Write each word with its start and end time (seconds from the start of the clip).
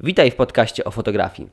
Witaj 0.00 0.30
w 0.30 0.34
podcaście 0.36 0.84
o 0.84 0.90
fotografii. 0.90 1.48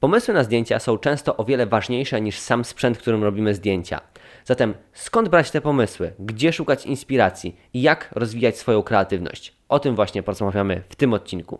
Pomysły 0.00 0.34
na 0.34 0.44
zdjęcia 0.44 0.78
są 0.78 0.98
często 0.98 1.36
o 1.36 1.44
wiele 1.44 1.66
ważniejsze 1.66 2.20
niż 2.20 2.38
sam 2.38 2.64
sprzęt, 2.64 2.98
którym 2.98 3.24
robimy 3.24 3.54
zdjęcia. 3.54 4.00
Zatem 4.44 4.74
skąd 4.92 5.28
brać 5.28 5.50
te 5.50 5.60
pomysły, 5.60 6.12
gdzie 6.18 6.52
szukać 6.52 6.86
inspiracji 6.86 7.56
i 7.74 7.82
jak 7.82 8.08
rozwijać 8.12 8.58
swoją 8.58 8.82
kreatywność? 8.82 9.54
O 9.68 9.78
tym 9.78 9.94
właśnie 9.94 10.22
porozmawiamy 10.22 10.82
w 10.88 10.96
tym 10.96 11.14
odcinku. 11.14 11.58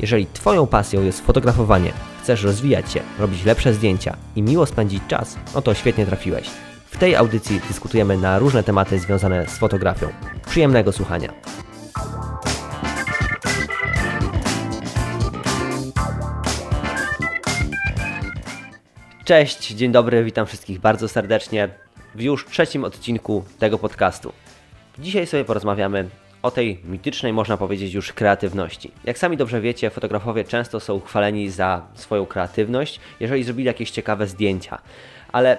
Jeżeli 0.00 0.26
Twoją 0.26 0.66
pasją 0.66 1.02
jest 1.02 1.20
fotografowanie, 1.20 1.92
chcesz 2.22 2.42
rozwijać 2.42 2.92
się, 2.92 3.00
robić 3.18 3.44
lepsze 3.44 3.74
zdjęcia 3.74 4.16
i 4.36 4.42
miło 4.42 4.66
spędzić 4.66 5.02
czas, 5.08 5.38
no 5.54 5.62
to 5.62 5.74
świetnie 5.74 6.06
trafiłeś. 6.06 6.71
Tej 7.02 7.16
audycji 7.16 7.60
dyskutujemy 7.68 8.16
na 8.16 8.38
różne 8.38 8.62
tematy 8.62 8.98
związane 8.98 9.46
z 9.46 9.58
fotografią. 9.58 10.08
Przyjemnego 10.46 10.92
słuchania. 10.92 11.32
Cześć, 19.24 19.68
dzień 19.68 19.92
dobry, 19.92 20.24
witam 20.24 20.46
wszystkich 20.46 20.80
bardzo 20.80 21.08
serdecznie 21.08 21.68
w 22.14 22.20
już 22.20 22.46
trzecim 22.46 22.84
odcinku 22.84 23.44
tego 23.58 23.78
podcastu. 23.78 24.32
Dzisiaj 24.98 25.26
sobie 25.26 25.44
porozmawiamy 25.44 26.08
o 26.42 26.50
tej 26.50 26.80
mitycznej, 26.84 27.32
można 27.32 27.56
powiedzieć, 27.56 27.94
już 27.94 28.12
kreatywności. 28.12 28.90
Jak 29.04 29.18
sami 29.18 29.36
dobrze 29.36 29.60
wiecie, 29.60 29.90
fotografowie 29.90 30.44
często 30.44 30.80
są 30.80 31.00
chwaleni 31.00 31.50
za 31.50 31.86
swoją 31.94 32.26
kreatywność, 32.26 33.00
jeżeli 33.20 33.44
zrobili 33.44 33.66
jakieś 33.66 33.90
ciekawe 33.90 34.26
zdjęcia. 34.26 34.78
Ale 35.32 35.58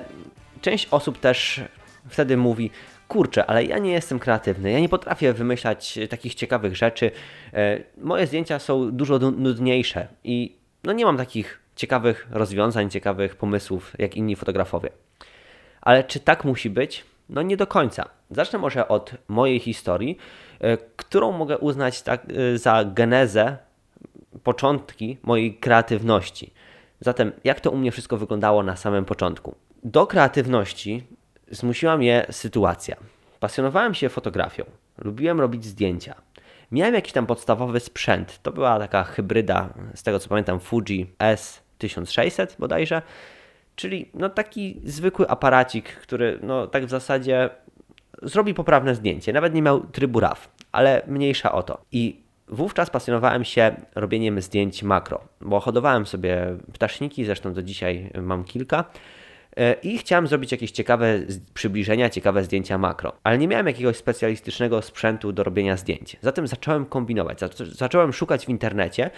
część 0.63 0.87
osób 0.91 1.19
też 1.19 1.61
wtedy 2.09 2.37
mówi, 2.37 2.71
kurczę, 3.07 3.45
ale 3.45 3.63
ja 3.63 3.77
nie 3.77 3.91
jestem 3.91 4.19
kreatywny, 4.19 4.71
ja 4.71 4.79
nie 4.79 4.89
potrafię 4.89 5.33
wymyślać 5.33 5.99
takich 6.09 6.35
ciekawych 6.35 6.75
rzeczy. 6.75 7.11
E, 7.53 7.79
moje 7.97 8.27
zdjęcia 8.27 8.59
są 8.59 8.91
dużo 8.91 9.19
nudniejsze 9.19 10.07
i 10.23 10.55
no 10.83 10.93
nie 10.93 11.05
mam 11.05 11.17
takich 11.17 11.59
ciekawych 11.75 12.27
rozwiązań, 12.31 12.89
ciekawych 12.89 13.35
pomysłów 13.35 13.93
jak 13.99 14.15
inni 14.15 14.35
fotografowie. 14.35 14.89
Ale 15.81 16.03
czy 16.03 16.19
tak 16.19 16.45
musi 16.45 16.69
być? 16.69 17.05
No 17.29 17.41
nie 17.41 17.57
do 17.57 17.67
końca. 17.67 18.09
Zacznę 18.31 18.59
może 18.59 18.87
od 18.87 19.11
mojej 19.27 19.59
historii, 19.59 20.17
e, 20.59 20.77
którą 20.77 21.31
mogę 21.31 21.57
uznać 21.57 22.01
tak, 22.01 22.21
e, 22.53 22.57
za 22.57 22.85
genezę, 22.85 23.57
początki 24.43 25.17
mojej 25.23 25.55
kreatywności. 25.55 26.53
Zatem, 26.99 27.31
jak 27.43 27.59
to 27.59 27.71
u 27.71 27.77
mnie 27.77 27.91
wszystko 27.91 28.17
wyglądało 28.17 28.63
na 28.63 28.75
samym 28.75 29.05
początku? 29.05 29.55
Do 29.85 30.07
kreatywności 30.07 31.03
zmusiła 31.51 31.97
mnie 31.97 32.25
sytuacja. 32.31 32.95
Pasjonowałem 33.39 33.93
się 33.93 34.09
fotografią, 34.09 34.63
lubiłem 34.97 35.39
robić 35.39 35.65
zdjęcia. 35.65 36.15
Miałem 36.71 36.93
jakiś 36.93 37.13
tam 37.13 37.25
podstawowy 37.25 37.79
sprzęt. 37.79 38.39
To 38.41 38.51
była 38.51 38.79
taka 38.79 39.03
hybryda, 39.03 39.69
z 39.95 40.03
tego 40.03 40.19
co 40.19 40.29
pamiętam, 40.29 40.59
Fuji 40.59 41.15
S1600 41.19 42.47
bodajże. 42.59 43.01
Czyli 43.75 44.09
no 44.13 44.29
taki 44.29 44.81
zwykły 44.83 45.29
aparacik, 45.29 45.85
który 45.85 46.39
no 46.43 46.67
tak 46.67 46.85
w 46.85 46.89
zasadzie 46.89 47.49
zrobi 48.21 48.53
poprawne 48.53 48.95
zdjęcie. 48.95 49.33
Nawet 49.33 49.53
nie 49.53 49.61
miał 49.61 49.79
trybu 49.79 50.19
RAW, 50.19 50.49
ale 50.71 51.01
mniejsza 51.07 51.51
o 51.51 51.63
to. 51.63 51.81
I 51.91 52.21
wówczas 52.47 52.89
pasjonowałem 52.89 53.43
się 53.43 53.75
robieniem 53.95 54.41
zdjęć 54.41 54.83
makro, 54.83 55.21
bo 55.41 55.59
hodowałem 55.59 56.05
sobie 56.05 56.57
ptaszniki, 56.73 57.25
zresztą 57.25 57.53
do 57.53 57.63
dzisiaj 57.63 58.11
mam 58.21 58.43
kilka. 58.43 58.85
E, 59.57 59.73
I 59.73 59.97
chciałem 59.97 60.27
zrobić 60.27 60.51
jakieś 60.51 60.71
ciekawe 60.71 61.19
przybliżenia, 61.53 62.09
ciekawe 62.09 62.43
zdjęcia 62.43 62.77
makro, 62.77 63.13
ale 63.23 63.37
nie 63.37 63.47
miałem 63.47 63.67
jakiegoś 63.67 63.97
specjalistycznego 63.97 64.81
sprzętu 64.81 65.31
do 65.31 65.43
robienia 65.43 65.77
zdjęć. 65.77 66.17
Zatem 66.21 66.47
zacząłem 66.47 66.85
kombinować, 66.85 67.39
zacząłem 67.71 68.13
szukać 68.13 68.45
w 68.45 68.49
internecie 68.49 69.09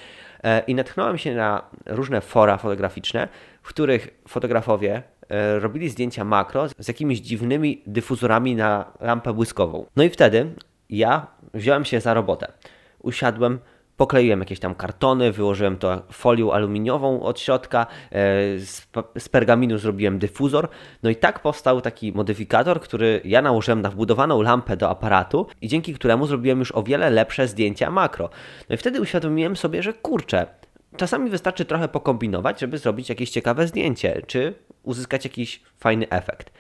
e, 0.44 0.60
i 0.60 0.76
natknąłem 0.76 1.18
się 1.18 1.36
na 1.36 1.62
różne 1.86 2.22
fora 2.22 2.58
fotograficzne, 2.58 3.28
w 3.62 3.68
których 3.68 4.08
fotografowie 4.28 5.04
e, 5.30 5.60
robili 5.60 5.90
zdjęcia 5.90 6.24
makro 6.24 6.68
z 6.80 6.88
jakimiś 6.88 7.20
dziwnymi 7.20 7.82
dyfuzorami 7.88 8.56
na 8.56 8.92
lampę 9.02 9.34
błyskową. 9.34 9.86
No 9.96 10.04
i 10.04 10.10
wtedy 10.10 10.54
ja 10.90 11.28
wziąłem 11.54 11.86
się 11.86 12.02
za 12.02 12.14
robotę. 12.14 12.52
Usiadłem, 13.00 13.60
Pokleiłem 13.98 14.40
jakieś 14.40 14.60
tam 14.60 14.76
kartony, 14.76 15.32
wyłożyłem 15.32 15.78
to 15.78 16.02
folią 16.12 16.52
aluminiową 16.52 17.22
od 17.22 17.40
środka, 17.40 17.88
e, 18.12 18.16
z 19.20 19.30
pergaminu 19.32 19.78
zrobiłem 19.78 20.20
dyfuzor. 20.20 20.70
No 21.04 21.10
i 21.10 21.16
tak 21.16 21.42
powstał 21.42 21.82
taki 21.82 22.12
modyfikator, 22.12 22.82
który 22.82 23.22
ja 23.26 23.42
nałożyłem 23.42 23.82
na 23.82 23.90
wbudowaną 23.90 24.42
lampę 24.42 24.78
do 24.78 24.90
aparatu 24.90 25.48
i 25.62 25.68
dzięki 25.68 25.94
któremu 25.94 26.28
zrobiłem 26.28 26.60
już 26.60 26.72
o 26.72 26.84
wiele 26.84 27.10
lepsze 27.10 27.48
zdjęcia 27.48 27.92
makro. 27.92 28.30
No 28.70 28.76
i 28.76 28.78
wtedy 28.78 29.02
uświadomiłem 29.02 29.56
sobie, 29.56 29.84
że 29.84 29.94
kurczę, 29.94 30.46
czasami 30.98 31.30
wystarczy 31.30 31.66
trochę 31.66 31.88
pokombinować, 31.88 32.60
żeby 32.60 32.78
zrobić 32.78 33.10
jakieś 33.10 33.30
ciekawe 33.30 33.68
zdjęcie, 33.68 34.22
czy 34.28 34.54
uzyskać 34.84 35.24
jakiś 35.24 35.62
fajny 35.78 36.10
efekt. 36.10 36.52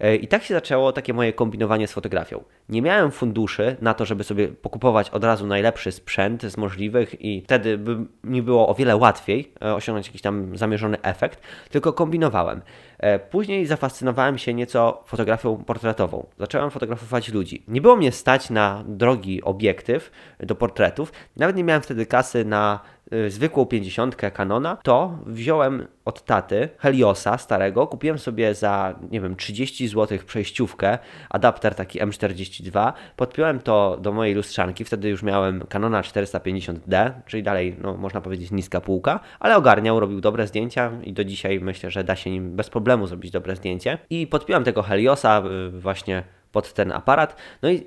E, 0.00 0.16
I 0.16 0.28
tak 0.28 0.42
się 0.42 0.54
zaczęło 0.54 0.92
takie 0.92 1.14
moje 1.14 1.32
kombinowanie 1.32 1.86
z 1.86 1.92
fotografią. 1.92 2.44
Nie 2.68 2.82
miałem 2.82 3.10
funduszy 3.10 3.76
na 3.80 3.94
to, 3.94 4.04
żeby 4.04 4.24
sobie 4.24 4.48
pokupować 4.48 5.10
od 5.10 5.24
razu 5.24 5.46
najlepszy 5.46 5.92
sprzęt 5.92 6.42
z 6.42 6.56
możliwych 6.56 7.24
i 7.24 7.42
wtedy 7.44 7.78
by 7.78 7.96
mi 8.24 8.42
było 8.42 8.68
o 8.68 8.74
wiele 8.74 8.96
łatwiej 8.96 9.52
e, 9.62 9.74
osiągnąć 9.74 10.06
jakiś 10.06 10.22
tam 10.22 10.56
zamierzony 10.58 11.02
efekt, 11.02 11.40
tylko 11.70 11.92
kombinowałem. 11.92 12.62
E, 12.98 13.18
później 13.18 13.66
zafascynowałem 13.66 14.38
się 14.38 14.54
nieco 14.54 15.02
fotografią 15.06 15.64
portretową. 15.64 16.26
Zacząłem 16.38 16.70
fotografować 16.70 17.28
ludzi. 17.28 17.62
Nie 17.68 17.80
było 17.80 17.96
mnie 17.96 18.12
stać 18.12 18.50
na 18.50 18.84
drogi 18.86 19.42
obiektyw 19.42 20.10
do 20.40 20.54
portretów. 20.54 21.12
Nawet 21.36 21.56
nie 21.56 21.64
miałem 21.64 21.82
wtedy 21.82 22.06
kasy 22.06 22.44
na 22.44 22.80
zwykłą 23.28 23.66
50 23.66 24.16
Canona, 24.16 24.76
to 24.76 25.18
wziąłem 25.26 25.86
od 26.04 26.24
taty 26.24 26.68
Heliosa 26.78 27.38
starego, 27.38 27.86
kupiłem 27.86 28.18
sobie 28.18 28.54
za, 28.54 28.98
nie 29.10 29.20
wiem, 29.20 29.36
30 29.36 29.88
zł 29.88 30.18
przejściówkę, 30.26 30.98
adapter 31.30 31.74
taki 31.74 32.00
M42, 32.00 32.92
podpiąłem 33.16 33.60
to 33.60 33.98
do 34.00 34.12
mojej 34.12 34.34
lustrzanki, 34.34 34.84
wtedy 34.84 35.08
już 35.08 35.22
miałem 35.22 35.64
Canona 35.68 36.02
450D, 36.02 37.12
czyli 37.26 37.42
dalej, 37.42 37.76
no, 37.82 37.96
można 37.96 38.20
powiedzieć 38.20 38.50
niska 38.50 38.80
półka, 38.80 39.20
ale 39.40 39.56
ogarniał, 39.56 40.00
robił 40.00 40.20
dobre 40.20 40.46
zdjęcia 40.46 40.92
i 41.04 41.12
do 41.12 41.24
dzisiaj 41.24 41.60
myślę, 41.60 41.90
że 41.90 42.04
da 42.04 42.16
się 42.16 42.30
nim 42.30 42.56
bez 42.56 42.70
problemu 42.70 43.06
zrobić 43.06 43.30
dobre 43.30 43.56
zdjęcie. 43.56 43.98
I 44.10 44.26
podpiąłem 44.26 44.64
tego 44.64 44.82
Heliosa 44.82 45.42
y, 45.66 45.80
właśnie 45.80 46.22
pod 46.52 46.72
ten 46.72 46.92
aparat, 46.92 47.36
no 47.62 47.70
i 47.70 47.86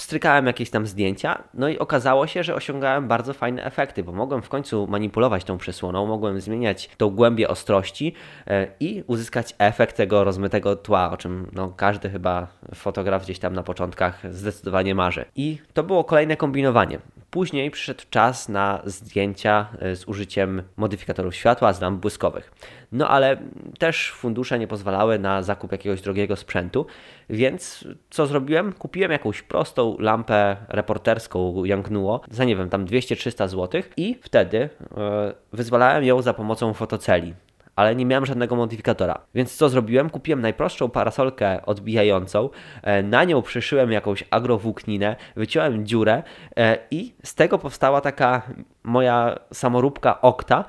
strykałem 0.00 0.46
jakieś 0.46 0.70
tam 0.70 0.86
zdjęcia, 0.86 1.42
no 1.54 1.68
i 1.68 1.78
okazało 1.78 2.26
się, 2.26 2.42
że 2.42 2.54
osiągałem 2.54 3.08
bardzo 3.08 3.34
fajne 3.34 3.64
efekty, 3.64 4.04
bo 4.04 4.12
mogłem 4.12 4.42
w 4.42 4.48
końcu 4.48 4.86
manipulować 4.86 5.44
tą 5.44 5.58
przesłoną, 5.58 6.06
mogłem 6.06 6.40
zmieniać 6.40 6.90
tą 6.96 7.10
głębię 7.10 7.48
ostrości 7.48 8.14
e, 8.46 8.66
i 8.80 9.04
uzyskać 9.06 9.54
efekt 9.58 9.96
tego 9.96 10.24
rozmytego 10.24 10.76
tła, 10.76 11.10
o 11.10 11.16
czym 11.16 11.50
no, 11.52 11.72
każdy 11.76 12.10
chyba 12.10 12.46
fotograf 12.74 13.24
gdzieś 13.24 13.38
tam 13.38 13.54
na 13.54 13.62
początkach 13.62 14.34
zdecydowanie 14.34 14.94
marzy. 14.94 15.24
I 15.36 15.58
to 15.74 15.82
było 15.82 16.04
kolejne 16.04 16.36
kombinowanie. 16.36 16.98
Później 17.36 17.70
przyszedł 17.70 18.02
czas 18.10 18.48
na 18.48 18.82
zdjęcia 18.84 19.68
e, 19.80 19.96
z 19.96 20.08
użyciem 20.08 20.62
modyfikatorów 20.76 21.34
światła 21.34 21.72
z 21.72 21.80
lamp 21.80 22.00
błyskowych. 22.00 22.52
No 22.92 23.08
ale 23.08 23.36
też 23.78 24.12
fundusze 24.12 24.58
nie 24.58 24.66
pozwalały 24.66 25.18
na 25.18 25.42
zakup 25.42 25.72
jakiegoś 25.72 26.00
drogiego 26.00 26.36
sprzętu, 26.36 26.86
więc 27.30 27.84
co 28.10 28.26
zrobiłem? 28.26 28.72
Kupiłem 28.72 29.12
jakąś 29.12 29.42
prostą 29.42 29.96
lampę 29.98 30.56
reporterską 30.68 31.64
Yangnuo 31.64 32.20
za 32.30 32.44
nie 32.44 32.56
wiem, 32.56 32.70
tam 32.70 32.86
200-300 32.86 33.48
zł 33.48 33.82
i 33.96 34.18
wtedy 34.22 34.68
e, 34.96 35.34
wyzwalałem 35.52 36.04
ją 36.04 36.22
za 36.22 36.34
pomocą 36.34 36.74
fotoceli 36.74 37.34
ale 37.76 37.96
nie 37.96 38.06
miałem 38.06 38.26
żadnego 38.26 38.56
modyfikatora. 38.56 39.18
Więc 39.34 39.56
co 39.56 39.68
zrobiłem? 39.68 40.10
Kupiłem 40.10 40.40
najprostszą 40.40 40.90
parasolkę 40.90 41.66
odbijającą, 41.66 42.50
e, 42.82 43.02
na 43.02 43.24
nią 43.24 43.42
przyszyłem 43.42 43.92
jakąś 43.92 44.24
agrowłókninę, 44.30 45.16
wyciąłem 45.36 45.86
dziurę 45.86 46.22
e, 46.56 46.78
i 46.90 47.14
z 47.24 47.34
tego 47.34 47.58
powstała 47.58 48.00
taka 48.00 48.42
moja 48.82 49.38
samoróbka 49.52 50.20
Okta, 50.20 50.64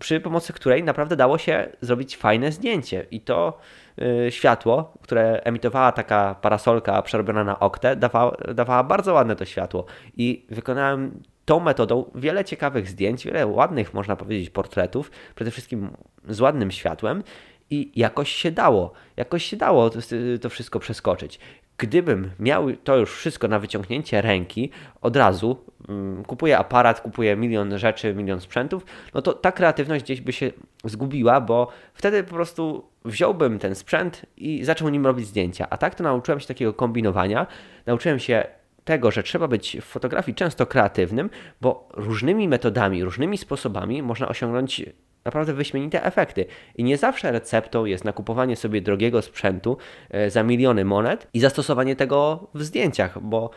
przy 0.00 0.20
pomocy 0.20 0.52
której 0.52 0.84
naprawdę 0.84 1.16
dało 1.16 1.38
się 1.38 1.68
zrobić 1.80 2.16
fajne 2.16 2.52
zdjęcie. 2.52 3.06
I 3.10 3.20
to 3.20 3.58
yy, 3.96 4.30
światło, 4.30 4.92
które 5.02 5.40
emitowała 5.44 5.92
taka 5.92 6.34
parasolka 6.34 7.02
przerobiona 7.02 7.44
na 7.44 7.58
oktę, 7.58 7.96
dawała, 7.96 8.36
dawała 8.54 8.84
bardzo 8.84 9.14
ładne 9.14 9.36
to 9.36 9.44
światło. 9.44 9.84
I 10.16 10.46
wykonałem 10.48 11.22
tą 11.50 11.60
metodą 11.60 12.10
wiele 12.14 12.44
ciekawych 12.44 12.88
zdjęć, 12.88 13.24
wiele 13.24 13.46
ładnych, 13.46 13.94
można 13.94 14.16
powiedzieć, 14.16 14.50
portretów, 14.50 15.10
przede 15.34 15.50
wszystkim 15.50 15.90
z 16.28 16.40
ładnym 16.40 16.70
światłem. 16.70 17.22
I 17.70 17.92
jakoś 17.96 18.32
się 18.32 18.50
dało, 18.50 18.92
jakoś 19.16 19.44
się 19.44 19.56
dało 19.56 19.90
to, 19.90 19.98
to 20.40 20.48
wszystko 20.48 20.78
przeskoczyć 20.78 21.40
gdybym 21.78 22.30
miał 22.38 22.66
to 22.84 22.96
już 22.96 23.12
wszystko 23.12 23.48
na 23.48 23.58
wyciągnięcie 23.58 24.22
ręki 24.22 24.70
od 25.00 25.16
razu, 25.16 25.64
mm, 25.88 26.24
kupuję 26.24 26.58
aparat, 26.58 27.00
kupuję 27.00 27.36
milion 27.36 27.78
rzeczy, 27.78 28.14
milion 28.14 28.40
sprzętów, 28.40 28.86
no 29.14 29.22
to 29.22 29.32
ta 29.32 29.52
kreatywność 29.52 30.04
gdzieś 30.04 30.20
by 30.20 30.32
się 30.32 30.50
zgubiła, 30.84 31.40
bo 31.40 31.68
wtedy 31.94 32.24
po 32.24 32.34
prostu 32.34 32.84
wziąłbym 33.04 33.58
ten 33.58 33.74
sprzęt 33.74 34.26
i 34.36 34.64
zaczął 34.64 34.88
nim 34.88 35.06
robić 35.06 35.26
zdjęcia. 35.26 35.66
A 35.70 35.76
tak 35.76 35.94
to 35.94 36.04
nauczyłem 36.04 36.40
się 36.40 36.46
takiego 36.46 36.72
kombinowania. 36.72 37.46
Nauczyłem 37.86 38.18
się 38.18 38.44
tego, 38.90 39.10
że 39.10 39.22
trzeba 39.22 39.48
być 39.48 39.76
w 39.80 39.84
fotografii 39.84 40.34
często 40.34 40.66
kreatywnym, 40.66 41.30
bo 41.60 41.88
różnymi 41.94 42.48
metodami, 42.48 43.04
różnymi 43.04 43.38
sposobami 43.38 44.02
można 44.02 44.28
osiągnąć 44.28 44.82
naprawdę 45.24 45.52
wyśmienite 45.52 46.04
efekty. 46.04 46.46
I 46.76 46.84
nie 46.84 46.96
zawsze 46.96 47.32
receptą 47.32 47.84
jest 47.84 48.04
nakupowanie 48.04 48.56
sobie 48.56 48.80
drogiego 48.80 49.22
sprzętu 49.22 49.76
e, 50.10 50.30
za 50.30 50.42
miliony 50.42 50.84
monet 50.84 51.28
i 51.34 51.40
zastosowanie 51.40 51.96
tego 51.96 52.48
w 52.54 52.62
zdjęciach, 52.62 53.20
bo 53.22 53.50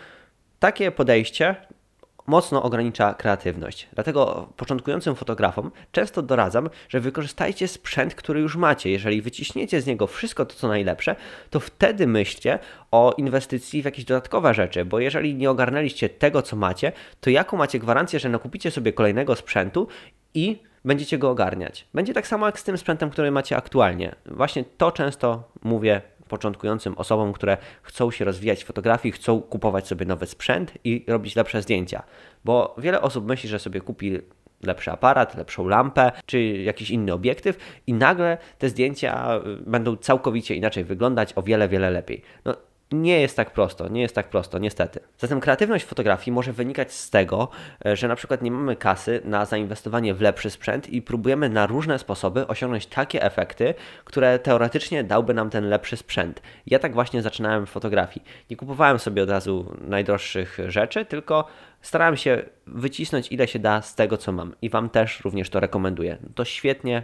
takie 0.59 0.91
podejście 0.91 1.55
mocno 2.27 2.63
ogranicza 2.63 3.13
kreatywność. 3.13 3.87
Dlatego 3.93 4.49
początkującym 4.57 5.15
fotografom 5.15 5.71
często 5.91 6.21
doradzam, 6.21 6.69
że 6.89 6.99
wykorzystajcie 6.99 7.67
sprzęt, 7.67 8.15
który 8.15 8.39
już 8.39 8.55
macie. 8.55 8.89
Jeżeli 8.89 9.21
wyciśniecie 9.21 9.81
z 9.81 9.87
niego 9.87 10.07
wszystko 10.07 10.45
to, 10.45 10.55
co 10.55 10.67
najlepsze, 10.67 11.15
to 11.49 11.59
wtedy 11.59 12.07
myślcie 12.07 12.59
o 12.91 13.13
inwestycji 13.17 13.81
w 13.81 13.85
jakieś 13.85 14.05
dodatkowe 14.05 14.53
rzeczy, 14.53 14.85
bo 14.85 14.99
jeżeli 14.99 15.35
nie 15.35 15.51
ogarnęliście 15.51 16.09
tego, 16.09 16.41
co 16.41 16.55
macie, 16.55 16.91
to 17.21 17.29
jaką 17.29 17.57
macie 17.57 17.79
gwarancję, 17.79 18.19
że 18.19 18.29
nakupicie 18.29 18.71
sobie 18.71 18.93
kolejnego 18.93 19.35
sprzętu 19.35 19.87
i 20.33 20.59
będziecie 20.85 21.17
go 21.17 21.29
ogarniać. 21.29 21.87
Będzie 21.93 22.13
tak 22.13 22.27
samo 22.27 22.45
jak 22.45 22.59
z 22.59 22.63
tym 22.63 22.77
sprzętem, 22.77 23.09
który 23.09 23.31
macie 23.31 23.57
aktualnie. 23.57 24.15
Właśnie 24.25 24.63
to 24.77 24.91
często 24.91 25.43
mówię 25.63 26.01
początkującym 26.33 26.97
osobom, 26.97 27.33
które 27.33 27.57
chcą 27.81 28.11
się 28.11 28.25
rozwijać 28.25 28.63
w 28.63 28.67
fotografii, 28.67 29.11
chcą 29.11 29.41
kupować 29.41 29.87
sobie 29.87 30.05
nowy 30.05 30.25
sprzęt 30.25 30.73
i 30.83 31.05
robić 31.07 31.35
lepsze 31.35 31.61
zdjęcia. 31.61 32.03
Bo 32.45 32.75
wiele 32.77 33.01
osób 33.01 33.25
myśli, 33.25 33.49
że 33.49 33.59
sobie 33.59 33.81
kupi 33.81 34.19
lepszy 34.63 34.91
aparat, 34.91 35.37
lepszą 35.37 35.67
lampę 35.67 36.11
czy 36.25 36.41
jakiś 36.41 36.91
inny 36.91 37.13
obiektyw 37.13 37.57
i 37.87 37.93
nagle 37.93 38.37
te 38.57 38.69
zdjęcia 38.69 39.39
będą 39.65 39.95
całkowicie 39.97 40.55
inaczej 40.55 40.83
wyglądać, 40.83 41.33
o 41.35 41.43
wiele, 41.43 41.69
wiele 41.69 41.91
lepiej. 41.91 42.21
No, 42.45 42.55
nie 42.93 43.21
jest 43.21 43.37
tak 43.37 43.51
prosto, 43.51 43.87
nie 43.87 44.01
jest 44.01 44.15
tak 44.15 44.29
prosto, 44.29 44.59
niestety. 44.59 44.99
Zatem 45.17 45.39
kreatywność 45.39 45.85
fotografii 45.85 46.31
może 46.35 46.53
wynikać 46.53 46.93
z 46.93 47.09
tego, 47.09 47.49
e, 47.85 47.95
że 47.95 48.07
na 48.07 48.15
przykład 48.15 48.41
nie 48.41 48.51
mamy 48.51 48.75
kasy 48.75 49.21
na 49.25 49.45
zainwestowanie 49.45 50.13
w 50.13 50.21
lepszy 50.21 50.49
sprzęt 50.49 50.89
i 50.89 51.01
próbujemy 51.01 51.49
na 51.49 51.67
różne 51.67 51.99
sposoby 51.99 52.47
osiągnąć 52.47 52.85
takie 52.85 53.23
efekty, 53.23 53.73
które 54.05 54.39
teoretycznie 54.39 55.03
dałby 55.03 55.33
nam 55.33 55.49
ten 55.49 55.69
lepszy 55.69 55.97
sprzęt. 55.97 56.41
Ja 56.67 56.79
tak 56.79 56.93
właśnie 56.93 57.21
zaczynałem 57.21 57.65
w 57.65 57.69
fotografii. 57.69 58.25
Nie 58.49 58.57
kupowałem 58.57 58.99
sobie 58.99 59.23
od 59.23 59.29
razu 59.29 59.77
najdroższych 59.81 60.57
rzeczy, 60.67 61.05
tylko 61.05 61.47
starałem 61.81 62.17
się 62.17 62.43
wycisnąć 62.67 63.31
ile 63.31 63.47
się 63.47 63.59
da 63.59 63.81
z 63.81 63.95
tego, 63.95 64.17
co 64.17 64.31
mam 64.31 64.55
i 64.61 64.69
Wam 64.69 64.89
też 64.89 65.21
również 65.21 65.49
to 65.49 65.59
rekomenduję. 65.59 66.17
To 66.35 66.45
świetnie 66.45 67.03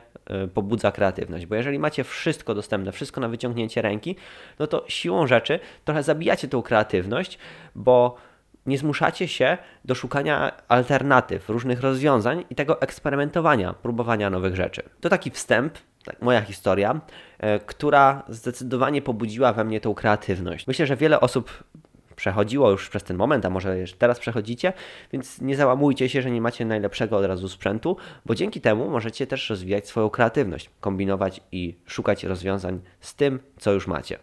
pobudza 0.54 0.92
kreatywność, 0.92 1.46
bo 1.46 1.56
jeżeli 1.56 1.80
macie 1.80 2.04
wszystko 2.04 2.56
dostępne, 2.56 2.92
wszystko 2.92 3.22
na 3.22 3.30
wyciągnięcie 3.30 3.82
ręki, 3.82 4.16
no 4.60 4.68
to 4.68 4.86
siłą 4.88 5.28
rzeczy 5.28 5.60
trochę 5.86 6.04
zabijacie 6.04 6.48
tą 6.48 6.62
kreatywność, 6.62 7.38
bo 7.76 8.16
nie 8.66 8.78
zmuszacie 8.78 9.28
się 9.28 9.58
do 9.86 9.96
szukania 9.96 10.52
alternatyw, 10.68 11.50
różnych 11.50 11.82
rozwiązań 11.82 12.46
i 12.50 12.56
tego 12.56 12.82
eksperymentowania, 12.82 13.74
próbowania 13.74 14.30
nowych 14.30 14.56
rzeczy. 14.56 14.84
To 15.02 15.10
taki 15.10 15.32
wstęp, 15.32 15.78
tak, 16.06 16.22
moja 16.22 16.42
historia, 16.42 16.94
y, 16.94 17.60
która 17.66 18.24
zdecydowanie 18.30 19.02
pobudziła 19.02 19.54
we 19.54 19.64
mnie 19.64 19.82
tą 19.82 19.94
kreatywność. 19.94 20.68
Myślę, 20.68 20.86
że 20.86 20.96
wiele 20.96 21.20
osób 21.20 21.64
przechodziło 22.20 22.72
już 22.72 22.90
przez 22.90 23.04
ten 23.04 23.18
moment, 23.18 23.46
a 23.46 23.50
może 23.50 23.76
teraz 23.98 24.20
przechodzicie, 24.20 24.74
więc 25.14 25.42
nie 25.42 25.56
załamujcie 25.56 26.10
się, 26.10 26.22
że 26.22 26.32
nie 26.32 26.42
macie 26.42 26.66
najlepszego 26.66 27.18
od 27.18 27.26
razu 27.26 27.50
sprzętu, 27.50 27.98
bo 28.26 28.36
dzięki 28.36 28.62
temu 28.62 28.90
możecie 28.90 29.28
też 29.28 29.50
rozwijać 29.50 29.88
swoją 29.88 30.10
kreatywność, 30.10 30.70
kombinować 30.82 31.42
i 31.52 31.76
szukać 31.86 32.24
rozwiązań 32.24 32.80
z 33.00 33.16
tym, 33.16 33.40
co 33.58 33.72
już 33.72 33.88
macie. 33.88 34.20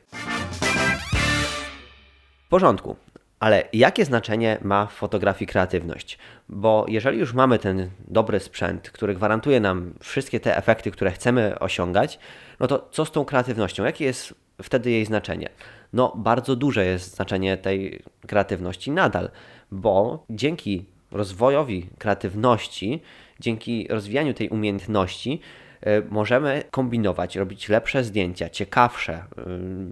W 2.46 2.48
porządku. 2.48 2.96
Ale 3.40 3.68
jakie 3.72 4.04
znaczenie 4.04 4.58
ma 4.62 4.86
w 4.86 4.92
fotografii 4.92 5.48
kreatywność? 5.48 6.18
Bo 6.48 6.86
jeżeli 6.88 7.18
już 7.18 7.34
mamy 7.34 7.58
ten 7.58 7.90
dobry 8.08 8.40
sprzęt, 8.40 8.90
który 8.90 9.14
gwarantuje 9.14 9.60
nam 9.60 9.94
wszystkie 10.00 10.40
te 10.40 10.56
efekty, 10.56 10.90
które 10.90 11.10
chcemy 11.10 11.58
osiągać, 11.58 12.18
no 12.60 12.66
to 12.66 12.88
co 12.90 13.04
z 13.04 13.10
tą 13.10 13.24
kreatywnością? 13.24 13.84
Jakie 13.84 14.04
jest 14.04 14.34
wtedy 14.62 14.90
jej 14.90 15.04
znaczenie? 15.04 15.48
no 15.92 16.12
bardzo 16.16 16.56
duże 16.56 16.86
jest 16.86 17.16
znaczenie 17.16 17.56
tej 17.56 18.02
kreatywności 18.26 18.90
nadal, 18.90 19.30
bo 19.70 20.24
dzięki 20.30 20.84
rozwojowi 21.10 21.88
kreatywności, 21.98 23.02
dzięki 23.40 23.88
rozwijaniu 23.90 24.34
tej 24.34 24.48
umiejętności, 24.48 25.40
możemy 26.10 26.62
kombinować, 26.70 27.36
robić 27.36 27.68
lepsze 27.68 28.04
zdjęcia, 28.04 28.50
ciekawsze, 28.50 29.24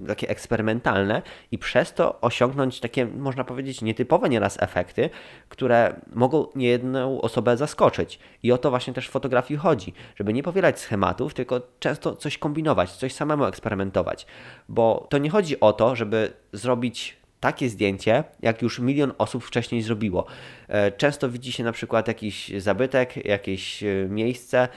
y, 0.03 0.07
takie 0.07 0.29
eksperymentalne 0.29 1.23
i 1.53 1.59
przez 1.59 1.95
to 1.95 2.21
osiągnąć 2.21 2.81
takie, 2.81 3.07
można 3.07 3.45
powiedzieć, 3.45 3.83
nietypowe 3.83 4.29
nieraz 4.29 4.63
efekty, 4.63 5.11
które 5.49 6.01
mogą 6.13 6.47
niejedną 6.55 7.21
osobę 7.21 7.57
zaskoczyć. 7.57 8.19
I 8.43 8.53
o 8.53 8.59
to 8.59 8.71
właśnie 8.71 8.93
też 8.93 9.09
w 9.09 9.11
fotografii 9.11 9.61
chodzi, 9.61 9.93
żeby 10.17 10.33
nie 10.33 10.43
powielać 10.43 10.81
schematów, 10.81 11.35
tylko 11.35 11.61
często 11.79 12.17
coś 12.17 12.39
kombinować, 12.39 12.93
coś 12.93 13.13
samemu 13.13 13.45
eksperymentować. 13.45 14.27
Bo 14.69 15.07
to 15.11 15.19
nie 15.19 15.31
chodzi 15.31 15.61
o 15.61 15.73
to, 15.73 15.97
żeby 15.97 16.33
zrobić 16.53 17.17
takie 17.41 17.69
zdjęcie, 17.69 18.25
jak 18.43 18.63
już 18.63 18.79
milion 18.79 19.13
osób 19.19 19.45
wcześniej 19.45 19.83
zrobiło. 19.83 20.27
E, 20.69 20.93
często 20.93 21.31
widzi 21.31 21.53
się 21.53 21.65
na 21.65 21.73
przykład 21.73 22.09
jakiś 22.09 22.53
zabytek, 22.59 23.27
jakieś 23.27 23.83
e, 23.83 24.07
miejsce, 24.09 24.69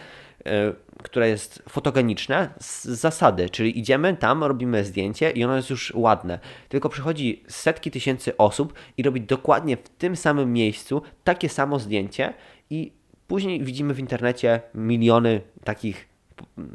E, 0.45 0.73
które 1.03 1.29
jest 1.29 1.63
fotogeniczne 1.69 2.49
z 2.59 2.85
zasady, 2.85 3.49
czyli 3.49 3.79
idziemy 3.79 4.17
tam, 4.17 4.43
robimy 4.43 4.85
zdjęcie 4.85 5.31
i 5.31 5.43
ono 5.43 5.55
jest 5.55 5.69
już 5.69 5.93
ładne. 5.95 6.39
Tylko 6.69 6.89
przychodzi 6.89 7.43
setki 7.47 7.91
tysięcy 7.91 8.37
osób 8.37 8.73
i 8.97 9.03
robi 9.03 9.21
dokładnie 9.21 9.77
w 9.77 9.89
tym 9.89 10.15
samym 10.15 10.53
miejscu 10.53 11.01
takie 11.23 11.49
samo 11.49 11.79
zdjęcie 11.79 12.33
i 12.69 12.91
później 13.27 13.63
widzimy 13.63 13.93
w 13.93 13.99
internecie 13.99 14.61
miliony 14.73 15.41
takich 15.63 16.06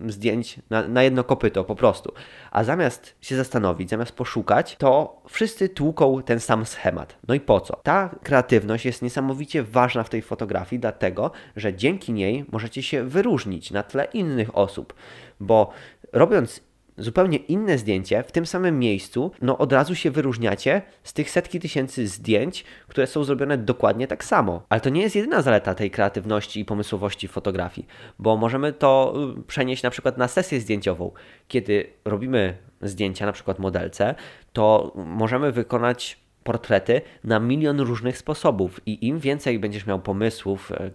zdjęć 0.06 0.58
na, 0.70 0.88
na 0.88 1.02
jedno 1.02 1.25
kopyto 1.25 1.64
po 1.64 1.76
prostu. 1.76 2.12
A 2.50 2.64
zamiast 2.64 3.17
się 3.20 3.37
zastanowić, 3.37 3.90
zamiast 3.90 4.12
poszukać, 4.12 4.76
to 4.76 5.23
wszyscy 5.29 5.69
tłuką 5.69 6.23
ten 6.23 6.40
sam 6.40 6.67
schemat. 6.67 7.19
No 7.29 7.34
i 7.34 7.40
po 7.40 7.61
co? 7.61 7.76
Ta 7.82 8.11
kreatywność 8.23 8.87
jest 8.87 9.02
niesamowicie 9.02 9.62
ważna 9.62 10.02
w 10.02 10.08
tej 10.08 10.23
fotografii, 10.23 10.81
dlatego 10.81 11.31
że 11.56 11.75
dzięki 11.75 12.12
niej 12.12 12.44
możecie 12.52 12.82
się 12.82 13.05
wyróżnić 13.05 13.70
na 13.70 13.82
tle 13.82 14.05
innych 14.05 14.56
osób, 14.58 14.94
bo 15.40 15.70
robiąc 16.12 16.61
zupełnie 17.02 17.37
inne 17.37 17.78
zdjęcie 17.78 18.22
w 18.22 18.32
tym 18.32 18.46
samym 18.46 18.78
miejscu, 18.78 19.31
no 19.43 19.58
od 19.58 19.72
razu 19.72 19.94
się 19.94 20.10
wyróżniacie 20.10 20.82
z 21.02 21.12
tych 21.12 21.31
setki 21.31 21.60
tysięcy 21.60 22.06
zdjęć, 22.06 22.64
które 22.88 23.06
są 23.06 23.25
zrobione 23.25 23.59
dokładnie 23.59 24.06
tak 24.06 24.25
samo. 24.25 24.62
Ale 24.68 24.80
to 24.80 24.90
nie 24.90 25.02
jest 25.02 25.16
jedyna 25.16 25.42
zaleta 25.42 25.75
tej 25.75 25.90
kreatywności 25.90 26.61
i 26.61 26.64
pomysłowości 26.64 27.28
fotografii, 27.28 27.87
bo 28.18 28.37
możemy 28.37 28.73
to 28.73 29.14
y, 29.38 29.42
przenieść 29.42 29.82
na 29.82 29.90
przykład 29.90 30.18
na 30.18 30.28
sesję 30.28 30.61
zdjęciową. 30.61 31.12
Kiedy 31.49 31.87
robimy 32.04 32.56
zdjęcia 32.82 33.26
na 33.26 33.32
przykład 33.32 33.59
modelce, 33.59 34.14
to 34.52 34.92
możemy 34.94 35.52
wykonać 35.52 36.22
portrety 36.44 37.00
na 37.25 37.40
milion 37.40 37.80
różnych 37.80 38.18
sposobów 38.18 38.80
i 38.87 39.06
im 39.06 39.18
więcej 39.18 39.58
będziesz 39.58 39.87
miał 39.87 40.00
pomysłów, 40.00 40.72
e, 40.72 40.90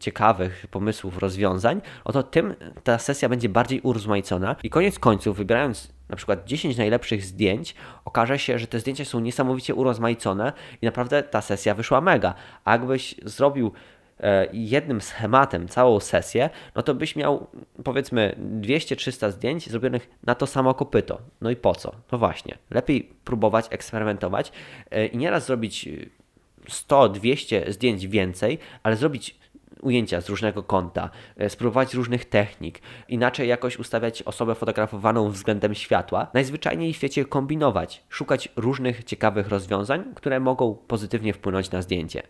ciekawych 0.00 0.66
pomysłów, 0.70 1.18
rozwiązań, 1.18 1.80
oto 2.04 2.22
tym 2.22 2.54
ta 2.84 2.98
sesja 2.98 3.28
będzie 3.28 3.48
bardziej 3.48 3.80
urozmaicona 3.80 4.56
i 4.62 4.70
koniec 4.70 4.98
końców, 4.98 5.36
wybierając 5.36 5.96
na 6.08 6.16
przykład 6.16 6.44
10 6.44 6.76
najlepszych 6.76 7.24
zdjęć, 7.24 7.74
okaże 8.04 8.38
się, 8.38 8.58
że 8.58 8.66
te 8.66 8.80
zdjęcia 8.80 9.04
są 9.04 9.20
niesamowicie 9.20 9.74
urozmaicone 9.74 10.52
i 10.82 10.86
naprawdę 10.86 11.22
ta 11.22 11.40
sesja 11.40 11.74
wyszła 11.74 12.00
mega. 12.00 12.34
A 12.64 12.72
jakbyś 12.72 13.14
zrobił 13.24 13.72
jednym 14.52 15.00
schematem 15.00 15.68
całą 15.68 16.00
sesję, 16.00 16.50
no 16.74 16.82
to 16.82 16.94
byś 16.94 17.16
miał 17.16 17.46
powiedzmy 17.84 18.36
200-300 18.60 19.30
zdjęć 19.30 19.70
zrobionych 19.70 20.08
na 20.24 20.34
to 20.34 20.46
samo 20.46 20.74
kopyto. 20.74 21.18
No 21.40 21.50
i 21.50 21.56
po 21.56 21.74
co? 21.74 21.92
No 22.12 22.18
właśnie, 22.18 22.58
lepiej 22.70 23.10
próbować, 23.24 23.66
eksperymentować 23.70 24.52
e, 24.90 25.06
i 25.06 25.18
nieraz 25.18 25.46
zrobić 25.46 25.88
100-200 26.68 27.70
zdjęć 27.70 28.06
więcej, 28.06 28.58
ale 28.82 28.96
zrobić 28.96 29.38
ujęcia 29.80 30.20
z 30.20 30.28
różnego 30.28 30.62
kąta, 30.62 31.10
e, 31.36 31.50
spróbować 31.50 31.94
różnych 31.94 32.24
technik, 32.24 32.80
inaczej 33.08 33.48
jakoś 33.48 33.78
ustawiać 33.78 34.22
osobę 34.22 34.54
fotografowaną 34.54 35.30
względem 35.30 35.74
światła, 35.74 36.26
najzwyczajniej 36.34 36.92
w 36.92 36.96
świecie 36.96 37.24
kombinować, 37.24 38.02
szukać 38.08 38.48
różnych 38.56 39.04
ciekawych 39.04 39.48
rozwiązań, 39.48 40.04
które 40.14 40.40
mogą 40.40 40.74
pozytywnie 40.74 41.32
wpłynąć 41.32 41.70
na 41.70 41.82
zdjęcie. 41.82 42.22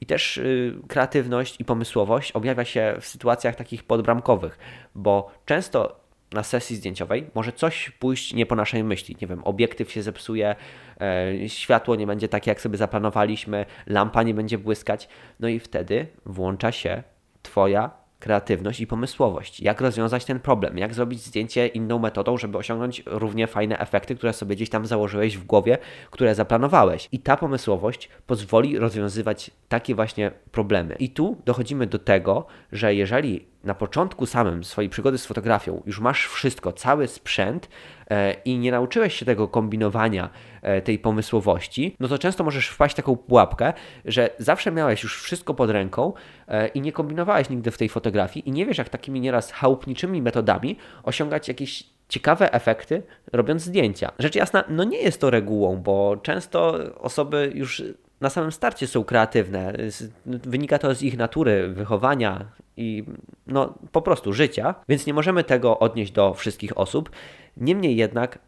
I 0.00 0.06
też 0.06 0.36
y, 0.36 0.74
kreatywność 0.88 1.60
i 1.60 1.64
pomysłowość 1.64 2.32
objawia 2.32 2.64
się 2.64 2.96
w 3.00 3.06
sytuacjach 3.06 3.56
takich 3.56 3.84
podbramkowych, 3.84 4.58
bo 4.94 5.30
często 5.46 6.00
na 6.32 6.42
sesji 6.42 6.76
zdjęciowej 6.76 7.30
może 7.34 7.52
coś 7.52 7.90
pójść 7.90 8.34
nie 8.34 8.46
po 8.46 8.56
naszej 8.56 8.84
myśli. 8.84 9.16
Nie 9.20 9.26
wiem, 9.26 9.44
obiektyw 9.44 9.92
się 9.92 10.02
zepsuje, 10.02 10.56
e, 11.00 11.48
światło 11.48 11.96
nie 11.96 12.06
będzie 12.06 12.28
takie, 12.28 12.50
jak 12.50 12.60
sobie 12.60 12.78
zaplanowaliśmy, 12.78 13.66
lampa 13.86 14.22
nie 14.22 14.34
będzie 14.34 14.58
błyskać. 14.58 15.08
No 15.40 15.48
i 15.48 15.58
wtedy 15.58 16.06
włącza 16.26 16.72
się 16.72 17.02
Twoja 17.42 17.90
kreatywność 18.18 18.80
i 18.80 18.86
pomysłowość. 18.86 19.60
Jak 19.60 19.80
rozwiązać 19.80 20.24
ten 20.24 20.40
problem, 20.40 20.78
jak 20.78 20.94
zrobić 20.94 21.20
zdjęcie 21.20 21.66
inną 21.66 21.98
metodą, 21.98 22.36
żeby 22.36 22.58
osiągnąć 22.58 23.02
równie 23.06 23.46
fajne 23.46 23.78
efekty, 23.78 24.14
które 24.14 24.32
sobie 24.32 24.56
gdzieś 24.56 24.70
tam 24.70 24.86
założyłeś 24.86 25.38
w 25.38 25.44
głowie, 25.44 25.78
które 26.10 26.34
zaplanowałeś. 26.34 27.08
I 27.12 27.18
ta 27.18 27.36
pomysłowość 27.36 28.08
pozwoli 28.26 28.78
rozwiązywać 28.78 29.50
takie 29.68 29.94
właśnie 29.94 30.30
problemy. 30.52 30.94
I 30.98 31.10
tu 31.10 31.36
dochodzimy 31.44 31.86
do 31.86 31.98
tego, 31.98 32.46
że 32.72 32.94
jeżeli 32.94 33.46
na 33.64 33.74
początku 33.74 34.26
samym 34.26 34.64
swojej 34.64 34.90
przygody 34.90 35.18
z 35.18 35.26
fotografią 35.26 35.82
już 35.86 36.00
masz 36.00 36.26
wszystko, 36.26 36.72
cały 36.72 37.08
sprzęt 37.08 37.68
e, 38.10 38.32
i 38.32 38.58
nie 38.58 38.70
nauczyłeś 38.70 39.14
się 39.14 39.26
tego 39.26 39.48
kombinowania, 39.48 40.30
tej 40.84 40.98
pomysłowości, 40.98 41.96
no 42.00 42.08
to 42.08 42.18
często 42.18 42.44
możesz 42.44 42.68
wpaść 42.68 42.94
w 42.94 42.96
taką 42.96 43.16
pułapkę, 43.16 43.72
że 44.04 44.30
zawsze 44.38 44.72
miałeś 44.72 45.02
już 45.02 45.22
wszystko 45.22 45.54
pod 45.54 45.70
ręką 45.70 46.12
e, 46.48 46.68
i 46.68 46.80
nie 46.80 46.92
kombinowałeś 46.92 47.50
nigdy 47.50 47.70
w 47.70 47.78
tej 47.78 47.88
fotografii 47.88 48.48
i 48.48 48.52
nie 48.52 48.66
wiesz, 48.66 48.78
jak 48.78 48.88
takimi 48.88 49.20
nieraz 49.20 49.52
chałupniczymi 49.52 50.22
metodami 50.22 50.76
osiągać 51.02 51.48
jakieś 51.48 51.84
ciekawe 52.08 52.52
efekty, 52.52 53.02
robiąc 53.32 53.62
zdjęcia. 53.62 54.12
Rzecz 54.18 54.34
jasna, 54.34 54.64
no 54.68 54.84
nie 54.84 54.98
jest 54.98 55.20
to 55.20 55.30
regułą, 55.30 55.76
bo 55.76 56.16
często 56.16 56.78
osoby 57.00 57.52
już 57.54 57.82
na 58.20 58.30
samym 58.30 58.52
starcie 58.52 58.86
są 58.86 59.04
kreatywne. 59.04 59.72
Wynika 60.26 60.78
to 60.78 60.94
z 60.94 61.02
ich 61.02 61.16
natury, 61.16 61.68
wychowania 61.68 62.44
i 62.76 63.04
no, 63.46 63.74
po 63.92 64.02
prostu 64.02 64.32
życia, 64.32 64.74
więc 64.88 65.06
nie 65.06 65.14
możemy 65.14 65.44
tego 65.44 65.78
odnieść 65.78 66.12
do 66.12 66.34
wszystkich 66.34 66.78
osób. 66.78 67.10
Niemniej 67.56 67.96
jednak 67.96 68.38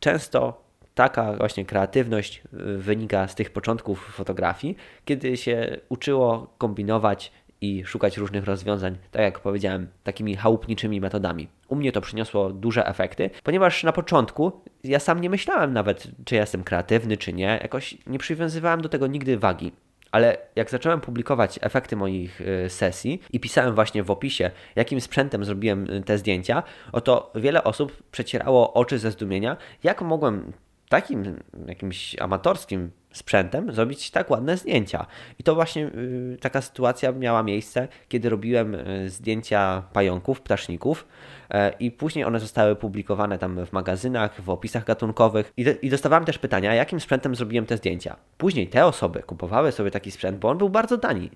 często 0.00 0.65
taka 0.96 1.32
właśnie 1.32 1.64
kreatywność 1.64 2.42
wynika 2.78 3.28
z 3.28 3.34
tych 3.34 3.50
początków 3.50 4.14
fotografii, 4.14 4.76
kiedy 5.04 5.36
się 5.36 5.76
uczyło 5.88 6.54
kombinować 6.58 7.32
i 7.60 7.84
szukać 7.84 8.16
różnych 8.16 8.44
rozwiązań, 8.44 8.96
tak 9.10 9.22
jak 9.22 9.40
powiedziałem, 9.40 9.88
takimi 10.04 10.36
chałupniczymi 10.36 11.00
metodami. 11.00 11.48
U 11.68 11.76
mnie 11.76 11.92
to 11.92 12.00
przyniosło 12.00 12.50
duże 12.50 12.86
efekty, 12.86 13.30
ponieważ 13.42 13.84
na 13.84 13.92
początku 13.92 14.52
ja 14.84 14.98
sam 14.98 15.20
nie 15.20 15.30
myślałem 15.30 15.72
nawet, 15.72 16.08
czy 16.24 16.34
jestem 16.34 16.64
kreatywny, 16.64 17.16
czy 17.16 17.32
nie. 17.32 17.58
Jakoś 17.62 17.98
nie 18.06 18.18
przywiązywałem 18.18 18.80
do 18.80 18.88
tego 18.88 19.06
nigdy 19.06 19.38
wagi. 19.38 19.72
Ale 20.12 20.38
jak 20.56 20.70
zacząłem 20.70 21.00
publikować 21.00 21.58
efekty 21.62 21.96
moich 21.96 22.40
y, 22.40 22.70
sesji 22.70 23.22
i 23.32 23.40
pisałem 23.40 23.74
właśnie 23.74 24.02
w 24.02 24.10
opisie, 24.10 24.50
jakim 24.76 25.00
sprzętem 25.00 25.44
zrobiłem 25.44 25.90
y, 25.90 26.02
te 26.02 26.18
zdjęcia, 26.18 26.62
oto 26.92 27.32
wiele 27.34 27.64
osób 27.64 28.02
przecierało 28.10 28.72
oczy 28.72 28.98
ze 28.98 29.10
zdumienia, 29.10 29.56
jak 29.82 30.02
mogłem 30.02 30.52
takim 30.88 31.40
jakimś 31.66 32.16
amatorskim 32.20 32.90
sprzętem 33.12 33.72
zrobić 33.72 34.10
tak 34.10 34.30
ładne 34.30 34.56
zdjęcia. 34.56 35.06
I 35.38 35.42
to 35.42 35.54
właśnie 35.54 35.86
y, 35.86 36.38
taka 36.40 36.60
sytuacja 36.60 37.12
miała 37.12 37.42
miejsce, 37.42 37.88
kiedy 38.08 38.28
robiłem 38.28 38.74
y, 38.74 39.10
zdjęcia 39.10 39.82
pająków, 39.92 40.40
ptaszników 40.40 41.06
e, 41.50 41.72
i 41.80 41.90
później 41.90 42.24
one 42.24 42.40
zostały 42.40 42.76
publikowane 42.76 43.38
tam 43.38 43.66
w 43.66 43.72
magazynach, 43.72 44.42
w 44.42 44.50
opisach 44.50 44.84
gatunkowych 44.84 45.52
i, 45.56 45.64
i 45.82 45.90
dostawałem 45.90 46.24
też 46.24 46.38
pytania, 46.38 46.74
jakim 46.74 47.00
sprzętem 47.00 47.34
zrobiłem 47.34 47.66
te 47.66 47.76
zdjęcia. 47.76 48.16
Później 48.38 48.68
te 48.68 48.86
osoby 48.86 49.22
kupowały 49.22 49.72
sobie 49.72 49.90
taki 49.90 50.10
sprzęt, 50.10 50.38
bo 50.38 50.48
on 50.48 50.58
był 50.58 50.68
bardzo 50.68 50.98
tani. 50.98 51.30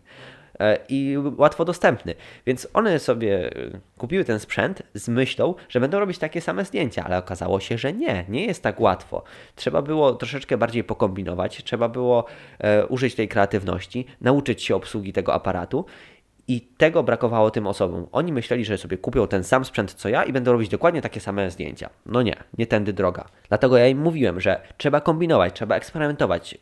E, 0.61 0.79
i 0.89 1.17
łatwo 1.37 1.65
dostępny. 1.65 2.15
Więc 2.47 2.69
one 2.75 2.99
sobie 2.99 3.57
e, 3.57 3.81
kupiły 3.99 4.25
ten 4.25 4.41
sprzęt 4.41 4.83
z 4.95 5.09
myślą, 5.09 5.55
że 5.69 5.81
będą 5.81 5.99
robić 5.99 6.19
takie 6.19 6.41
same 6.41 6.65
zdjęcia, 6.65 7.05
ale 7.05 7.19
okazało 7.19 7.61
się, 7.61 7.79
że 7.79 7.93
nie, 7.93 8.25
nie 8.29 8.47
jest 8.47 8.63
tak 8.63 8.81
łatwo. 8.81 9.23
Trzeba 9.57 9.83
było 9.83 10.15
troszeczkę 10.15 10.59
bardziej 10.59 10.85
pokombinować, 10.85 11.65
trzeba 11.65 11.89
było 11.89 12.25
e, 12.59 12.87
użyć 12.87 13.15
tej 13.15 13.29
kreatywności, 13.29 14.07
nauczyć 14.21 14.63
się 14.63 14.77
obsługi 14.77 15.13
tego 15.13 15.35
aparatu. 15.35 15.85
I 16.49 16.61
tego 16.61 17.03
brakowało 17.03 17.51
tym 17.51 17.67
osobom. 17.67 18.07
Oni 18.13 18.33
myśleli, 18.33 18.65
że 18.65 18.79
sobie 18.79 18.99
kupią 18.99 19.27
ten 19.27 19.45
sam 19.45 19.65
sprzęt 19.65 19.95
co 19.95 20.09
ja 20.09 20.25
i 20.25 20.33
będą 20.33 20.53
robić 20.53 20.69
dokładnie 20.69 21.03
takie 21.03 21.21
same 21.21 21.51
zdjęcia. 21.51 21.91
No 22.07 22.23
nie, 22.23 22.37
nie 22.59 22.67
tędy 22.67 22.93
droga. 22.93 23.25
Dlatego 23.49 23.77
ja 23.77 23.87
im 23.89 23.99
mówiłem, 23.99 24.41
że 24.41 24.61
trzeba 24.77 25.01
kombinować, 25.01 25.55
trzeba 25.55 25.77
eksperymentować, 25.77 26.59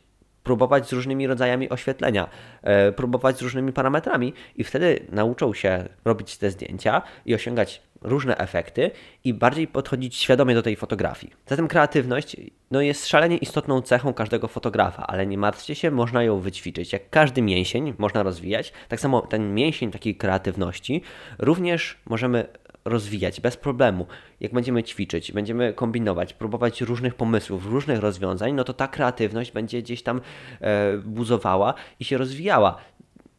próbować 0.49 0.87
z 0.87 0.93
różnymi 0.93 1.27
rodzajami 1.27 1.69
oświetlenia, 1.69 2.29
e, 2.61 2.91
próbować 2.91 3.37
z 3.37 3.41
różnymi 3.41 3.73
parametrami 3.73 4.33
i 4.55 4.63
wtedy 4.63 4.99
nauczą 5.11 5.53
się 5.53 5.85
robić 6.05 6.37
te 6.37 6.51
zdjęcia 6.51 7.01
i 7.25 7.35
osiągać 7.35 7.81
różne 8.01 8.37
efekty 8.37 8.91
i 9.23 9.33
bardziej 9.33 9.67
podchodzić 9.67 10.15
świadomie 10.15 10.55
do 10.55 10.61
tej 10.61 10.75
fotografii. 10.75 11.33
Zatem 11.47 11.67
kreatywność 11.67 12.35
no, 12.71 12.81
jest 12.81 13.07
szalenie 13.07 13.37
istotną 13.37 13.81
cechą 13.81 14.13
każdego 14.13 14.47
fotografa, 14.47 15.07
ale 15.07 15.27
nie 15.27 15.37
martwcie 15.37 15.75
się, 15.75 15.91
można 15.91 16.23
ją 16.23 16.39
wyćwiczyć. 16.39 16.93
Jak 16.93 17.09
każdy 17.09 17.41
mięsień 17.41 17.93
można 17.97 18.23
rozwijać, 18.23 18.73
tak 18.87 18.99
samo 18.99 19.21
ten 19.21 19.53
mięsień 19.53 19.91
takiej 19.91 20.15
kreatywności 20.15 21.01
również 21.39 21.97
możemy 22.05 22.47
rozwijać 22.85 23.41
bez 23.41 23.57
problemu. 23.57 24.05
Jak 24.39 24.53
będziemy 24.53 24.83
ćwiczyć, 24.83 25.31
będziemy 25.31 25.73
kombinować, 25.73 26.33
próbować 26.33 26.81
różnych 26.81 27.15
pomysłów, 27.15 27.65
różnych 27.65 27.99
rozwiązań, 27.99 28.53
no 28.53 28.63
to 28.63 28.73
ta 28.73 28.87
kreatywność 28.87 29.51
będzie 29.51 29.81
gdzieś 29.81 30.03
tam 30.03 30.21
e, 30.61 30.97
buzowała 30.97 31.73
i 31.99 32.05
się 32.05 32.17
rozwijała. 32.17 32.77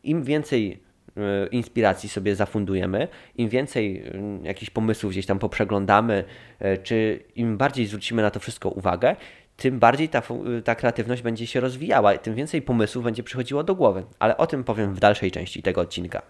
Im 0.03 0.25
więcej 0.25 0.83
e, 1.17 1.47
inspiracji 1.47 2.09
sobie 2.09 2.37
zafundujemy, 2.37 3.09
im 3.37 3.49
więcej 3.49 4.03
e, 4.07 4.41
jakichś 4.43 4.71
pomysłów 4.71 5.13
gdzieś 5.13 5.27
tam 5.27 5.39
poprzeglądamy, 5.39 6.25
e, 6.59 6.79
czy 6.79 7.25
im 7.35 7.57
bardziej 7.57 7.87
zwrócimy 7.87 8.23
na 8.23 8.31
to 8.31 8.41
wszystko 8.41 8.69
uwagę, 8.69 9.17
tym 9.57 9.79
bardziej 9.79 10.09
ta, 10.09 10.23
ta 10.65 10.75
kreatywność 10.75 11.23
będzie 11.23 11.47
się 11.47 11.61
rozwijała, 11.61 12.19
tym 12.19 12.35
więcej 12.35 12.63
pomysłów 12.63 13.05
będzie 13.05 13.23
przychodziło 13.23 13.65
do 13.65 13.75
głowy. 13.75 14.05
Ale 14.19 14.37
o 14.37 14.47
tym 14.47 14.65
powiem 14.65 14.95
w 14.95 15.01
dalszej 15.01 15.31
części 15.31 15.63
tego 15.63 15.81
odcinka. 15.81 16.23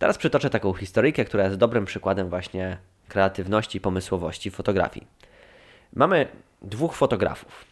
Teraz 0.00 0.18
przytoczę 0.18 0.50
taką 0.50 0.72
historyjkę, 0.72 1.24
która 1.24 1.44
jest 1.44 1.56
dobrym 1.56 1.84
przykładem 1.84 2.28
właśnie 2.28 2.78
kreatywności 3.08 3.78
i 3.78 3.80
pomysłowości 3.80 4.50
fotografii. 4.50 5.06
Mamy 5.94 6.28
dwóch 6.62 6.94
fotografów. 6.94 7.64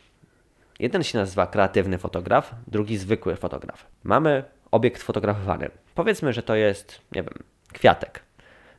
Jeden 0.79 1.03
się 1.03 1.19
nazywa 1.19 1.47
kreatywny 1.47 1.99
fotograf, 1.99 2.55
drugi 2.67 2.99
zwykły 2.99 3.37
fotograf. 3.37 3.87
Mamy 4.05 4.45
obiekt 4.71 5.03
fotografowany. 5.03 5.71
Powiedzmy, 5.95 6.33
że 6.33 6.43
to 6.43 6.55
jest, 6.55 7.01
nie 7.13 7.23
wiem, 7.23 7.35
kwiatek. 7.73 8.23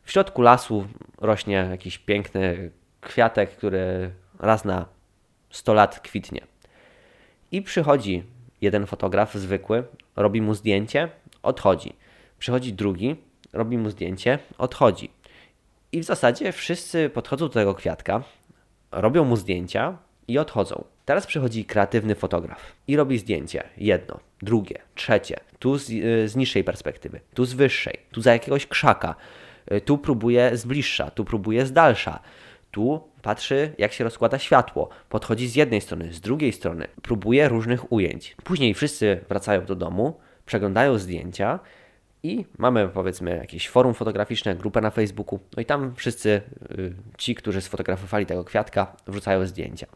W 0.04 0.12
środku 0.12 0.42
lasu 0.42 0.88
rośnie 1.18 1.68
jakiś 1.72 1.98
piękny 1.98 2.72
kwiatek, 3.02 3.50
który 3.50 4.12
raz 4.40 4.66
na 4.66 4.86
100 5.50 5.74
lat 5.74 6.00
kwitnie. 6.00 6.42
I 7.52 7.62
przychodzi 7.62 8.24
jeden 8.62 8.86
fotograf 8.86 9.34
zwykły, 9.34 9.84
robi 10.16 10.42
mu 10.42 10.54
zdjęcie, 10.54 11.10
odchodzi. 11.44 11.96
Przychodzi 12.40 12.74
drugi, 12.74 13.29
robi 13.54 13.78
mu 13.78 13.90
zdjęcie, 13.90 14.40
odchodzi. 14.58 15.10
I 15.92 16.00
w 16.00 16.04
zasadzie 16.04 16.52
wszyscy 16.52 17.10
podchodzą 17.10 17.46
do 17.46 17.54
tego 17.54 17.76
kwiatka, 17.76 18.24
robią 18.92 19.24
mu 19.24 19.36
zdjęcia 19.36 19.98
i 20.28 20.38
odchodzą. 20.38 20.84
Teraz 21.06 21.26
przychodzi 21.26 21.66
kreatywny 21.66 22.16
fotograf 22.16 22.76
i 22.88 22.96
robi 22.96 23.18
zdjęcie. 23.18 23.64
Jedno, 23.78 24.20
drugie, 24.42 24.80
trzecie. 24.96 25.40
Tu 25.60 25.78
z, 25.78 25.86
z 26.32 26.36
niższej 26.36 26.64
perspektywy, 26.64 27.20
tu 27.34 27.46
z 27.46 27.54
wyższej, 27.54 28.00
tu 28.12 28.22
za 28.22 28.34
jakiegoś 28.34 28.68
krzaka. 28.68 29.16
Tu 29.86 29.98
próbuje 29.98 30.58
z 30.58 30.66
bliższa, 30.66 31.12
tu 31.12 31.26
próbuje 31.26 31.66
z 31.66 31.74
dalsza. 31.74 32.20
Tu 32.72 33.04
patrzy, 33.22 33.74
jak 33.78 33.94
się 33.94 34.04
rozkłada 34.04 34.40
światło. 34.40 34.90
Podchodzi 35.10 35.48
z 35.48 35.56
jednej 35.56 35.82
strony, 35.82 36.14
z 36.14 36.22
drugiej 36.22 36.54
strony. 36.54 36.88
Próbuje 37.02 37.50
różnych 37.50 37.92
ujęć. 37.92 38.36
Później 38.44 38.74
wszyscy 38.74 39.20
wracają 39.30 39.66
do 39.66 39.76
domu, 39.76 40.20
przeglądają 40.46 40.98
zdjęcia 40.98 41.60
i 42.24 42.46
mamy 42.58 42.90
powiedzmy 42.90 43.38
jakieś 43.38 43.70
forum 43.70 43.94
fotograficzne, 43.94 44.56
grupę 44.56 44.82
na 44.82 44.90
Facebooku, 44.90 45.40
no 45.56 45.62
i 45.62 45.66
tam 45.66 45.96
wszyscy 45.96 46.42
y, 46.72 46.94
ci, 47.18 47.36
którzy 47.36 47.62
sfotografowali 47.62 48.26
tego 48.26 48.44
kwiatka, 48.44 48.96
wrzucają 49.08 49.46
zdjęcia. 49.46 49.88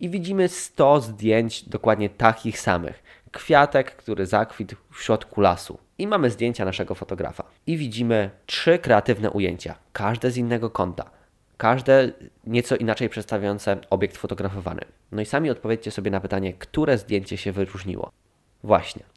I 0.00 0.08
widzimy 0.08 0.48
100 0.48 1.00
zdjęć 1.00 1.68
dokładnie 1.68 2.10
takich 2.10 2.60
samych. 2.60 3.02
Kwiatek, 3.32 3.96
który 3.96 4.26
zakwitł 4.26 4.76
w 4.92 5.02
środku 5.02 5.40
lasu. 5.40 5.78
I 5.98 6.06
mamy 6.06 6.30
zdjęcia 6.30 6.64
naszego 6.64 6.94
fotografa. 6.94 7.44
I 7.66 7.76
widzimy 7.76 8.30
trzy 8.46 8.78
kreatywne 8.78 9.30
ujęcia, 9.30 9.74
każde 9.92 10.30
z 10.30 10.36
innego 10.36 10.70
kąta. 10.70 11.10
Każde 11.56 12.12
nieco 12.46 12.76
inaczej 12.76 13.08
przedstawiające 13.08 13.76
obiekt 13.90 14.16
fotografowany. 14.16 14.80
No 15.12 15.22
i 15.22 15.24
sami 15.24 15.50
odpowiedzcie 15.50 15.90
sobie 15.90 16.10
na 16.10 16.20
pytanie, 16.20 16.52
które 16.52 16.98
zdjęcie 16.98 17.36
się 17.36 17.52
wyróżniło. 17.52 18.10
Właśnie. 18.64 19.15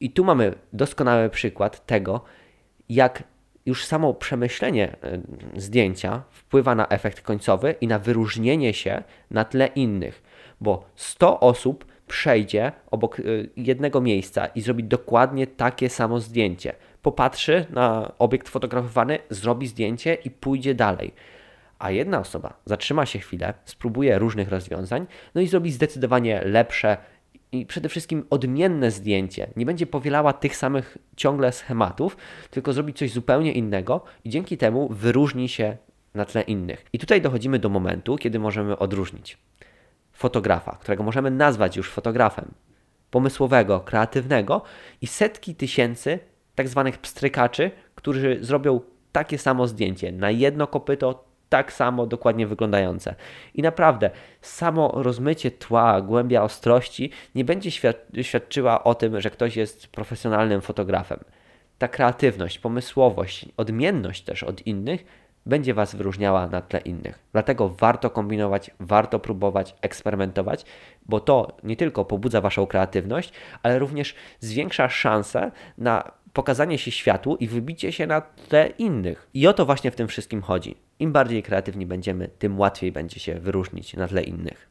I 0.00 0.10
tu 0.10 0.24
mamy 0.24 0.54
doskonały 0.72 1.30
przykład 1.30 1.86
tego, 1.86 2.20
jak 2.88 3.22
już 3.66 3.84
samo 3.84 4.14
przemyślenie 4.14 4.96
zdjęcia 5.56 6.22
wpływa 6.30 6.74
na 6.74 6.88
efekt 6.88 7.20
końcowy 7.20 7.74
i 7.80 7.86
na 7.86 7.98
wyróżnienie 7.98 8.74
się 8.74 9.02
na 9.30 9.44
tle 9.44 9.66
innych, 9.66 10.22
bo 10.60 10.84
100 10.94 11.40
osób 11.40 11.84
przejdzie 12.06 12.72
obok 12.90 13.20
e, 13.20 13.22
jednego 13.56 14.00
miejsca 14.00 14.46
i 14.46 14.60
zrobi 14.60 14.84
dokładnie 14.84 15.46
takie 15.46 15.88
samo 15.88 16.20
zdjęcie. 16.20 16.72
Popatrzy 17.02 17.66
na 17.70 18.12
obiekt 18.18 18.48
fotografowany, 18.48 19.18
zrobi 19.30 19.66
zdjęcie 19.66 20.14
i 20.14 20.30
pójdzie 20.30 20.74
dalej. 20.74 21.12
A 21.78 21.90
jedna 21.90 22.20
osoba 22.20 22.54
zatrzyma 22.64 23.06
się 23.06 23.18
chwilę, 23.18 23.54
spróbuje 23.64 24.18
różnych 24.18 24.48
rozwiązań, 24.48 25.06
no 25.34 25.40
i 25.40 25.46
zrobi 25.46 25.72
zdecydowanie 25.72 26.40
lepsze 26.44 26.96
i 27.52 27.66
przede 27.66 27.88
wszystkim 27.88 28.26
odmienne 28.30 28.90
zdjęcie. 28.90 29.50
Nie 29.56 29.66
będzie 29.66 29.86
powielała 29.86 30.32
tych 30.32 30.56
samych 30.56 30.98
ciągle 31.16 31.52
schematów, 31.52 32.16
tylko 32.50 32.72
zrobi 32.72 32.94
coś 32.94 33.12
zupełnie 33.12 33.52
innego 33.52 34.04
i 34.24 34.30
dzięki 34.30 34.58
temu 34.58 34.88
wyróżni 34.88 35.48
się 35.48 35.76
na 36.14 36.24
tle 36.24 36.42
innych. 36.42 36.86
I 36.92 36.98
tutaj 36.98 37.20
dochodzimy 37.20 37.58
do 37.58 37.68
momentu, 37.68 38.16
kiedy 38.16 38.38
możemy 38.38 38.78
odróżnić 38.78 39.38
fotografa, 40.12 40.76
którego 40.80 41.02
możemy 41.02 41.30
nazwać 41.30 41.76
już 41.76 41.90
fotografem, 41.90 42.54
pomysłowego, 43.10 43.80
kreatywnego 43.80 44.62
i 45.00 45.06
setki 45.06 45.54
tysięcy 45.54 46.18
tak 46.54 46.68
zwanych 46.68 46.98
pstrykaczy, 46.98 47.70
którzy 47.94 48.38
zrobią 48.40 48.80
takie 49.12 49.38
samo 49.38 49.66
zdjęcie 49.66 50.12
na 50.12 50.30
jedno 50.30 50.66
kopyto, 50.66 51.25
tak 51.48 51.72
samo 51.72 52.06
dokładnie 52.06 52.46
wyglądające. 52.46 53.14
I 53.54 53.62
naprawdę, 53.62 54.10
samo 54.40 54.92
rozmycie 54.94 55.50
tła, 55.50 56.00
głębia 56.00 56.42
ostrości 56.42 57.10
nie 57.34 57.44
będzie 57.44 57.70
świadczyła 58.22 58.84
o 58.84 58.94
tym, 58.94 59.20
że 59.20 59.30
ktoś 59.30 59.56
jest 59.56 59.86
profesjonalnym 59.86 60.60
fotografem. 60.60 61.20
Ta 61.78 61.88
kreatywność, 61.88 62.58
pomysłowość, 62.58 63.46
odmienność 63.56 64.22
też 64.22 64.42
od 64.42 64.66
innych 64.66 65.04
będzie 65.46 65.74
Was 65.74 65.94
wyróżniała 65.94 66.46
na 66.46 66.62
tle 66.62 66.80
innych. 66.80 67.18
Dlatego 67.32 67.68
warto 67.68 68.10
kombinować, 68.10 68.70
warto 68.80 69.18
próbować, 69.18 69.74
eksperymentować, 69.82 70.64
bo 71.06 71.20
to 71.20 71.56
nie 71.64 71.76
tylko 71.76 72.04
pobudza 72.04 72.40
Waszą 72.40 72.66
kreatywność, 72.66 73.32
ale 73.62 73.78
również 73.78 74.14
zwiększa 74.40 74.88
szanse 74.88 75.50
na 75.78 76.12
pokazanie 76.36 76.78
się 76.78 76.90
światu 76.90 77.36
i 77.36 77.48
wybicie 77.48 77.92
się 77.92 78.06
na 78.06 78.20
tle 78.20 78.68
innych. 78.78 79.28
I 79.34 79.46
o 79.46 79.52
to 79.52 79.66
właśnie 79.66 79.90
w 79.90 79.96
tym 79.96 80.08
wszystkim 80.08 80.42
chodzi. 80.42 80.76
Im 80.98 81.12
bardziej 81.12 81.42
kreatywni 81.42 81.86
będziemy, 81.86 82.28
tym 82.28 82.58
łatwiej 82.58 82.92
będzie 82.92 83.20
się 83.20 83.34
wyróżnić 83.34 83.94
na 83.94 84.08
tle 84.08 84.22
innych. 84.22 84.70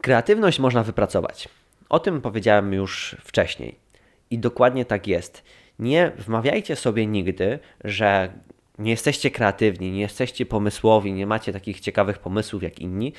Kreatywność 0.00 0.58
można 0.58 0.82
wypracować. 0.82 1.48
O 1.88 1.98
tym 1.98 2.20
powiedziałem 2.20 2.72
już 2.72 3.16
wcześniej. 3.20 3.76
I 4.30 4.38
dokładnie 4.38 4.84
tak 4.84 5.06
jest. 5.06 5.44
Nie 5.78 6.12
wmawiajcie 6.18 6.76
sobie 6.76 7.06
nigdy, 7.06 7.58
że 7.84 8.32
nie 8.78 8.90
jesteście 8.90 9.30
kreatywni, 9.30 9.92
nie 9.92 10.00
jesteście 10.00 10.46
pomysłowi, 10.46 11.12
nie 11.12 11.26
macie 11.26 11.52
takich 11.52 11.80
ciekawych 11.80 12.18
pomysłów 12.18 12.62
jak 12.62 12.78
inni, 12.78 13.12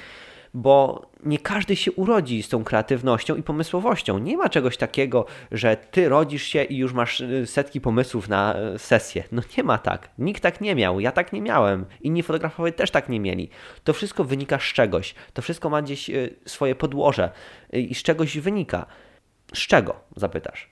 bo 0.54 1.06
nie 1.24 1.40
każdy 1.40 1.76
się 1.76 1.92
urodzi 1.92 2.44
z 2.44 2.50
tą 2.50 2.64
kreatywnością 2.64 3.36
i 3.36 3.44
pomysłowością. 3.44 4.20
Nie 4.20 4.38
ma 4.38 4.50
czegoś 4.50 4.78
takiego, 4.78 5.26
że 5.52 5.78
ty 5.92 6.10
rodzisz 6.10 6.44
się 6.44 6.64
i 6.64 6.78
już 6.78 6.94
masz 6.94 7.22
y, 7.22 7.48
setki 7.48 7.82
pomysłów 7.82 8.30
na 8.30 8.56
y, 8.76 8.80
sesję. 8.80 9.24
No 9.32 9.42
nie 9.58 9.64
ma 9.64 9.78
tak. 9.78 10.10
Nikt 10.18 10.44
tak 10.44 10.62
nie 10.62 10.76
miał. 10.76 11.00
Ja 11.00 11.12
tak 11.12 11.34
nie 11.34 11.42
miałem. 11.42 11.86
Inni 12.02 12.24
fotografowie 12.24 12.72
też 12.72 12.92
tak 12.92 13.10
nie 13.10 13.20
mieli. 13.20 13.50
To 13.84 13.94
wszystko 13.94 14.24
wynika 14.24 14.60
z 14.60 14.64
czegoś. 14.64 15.16
To 15.34 15.42
wszystko 15.42 15.70
ma 15.70 15.82
gdzieś 15.82 16.10
y, 16.10 16.36
swoje 16.46 16.76
podłoże 16.76 17.32
i 17.74 17.96
z 17.96 18.04
czegoś 18.04 18.38
wynika. 18.38 18.86
Z 19.54 19.60
czego? 19.60 19.96
Zapytasz. 20.16 20.70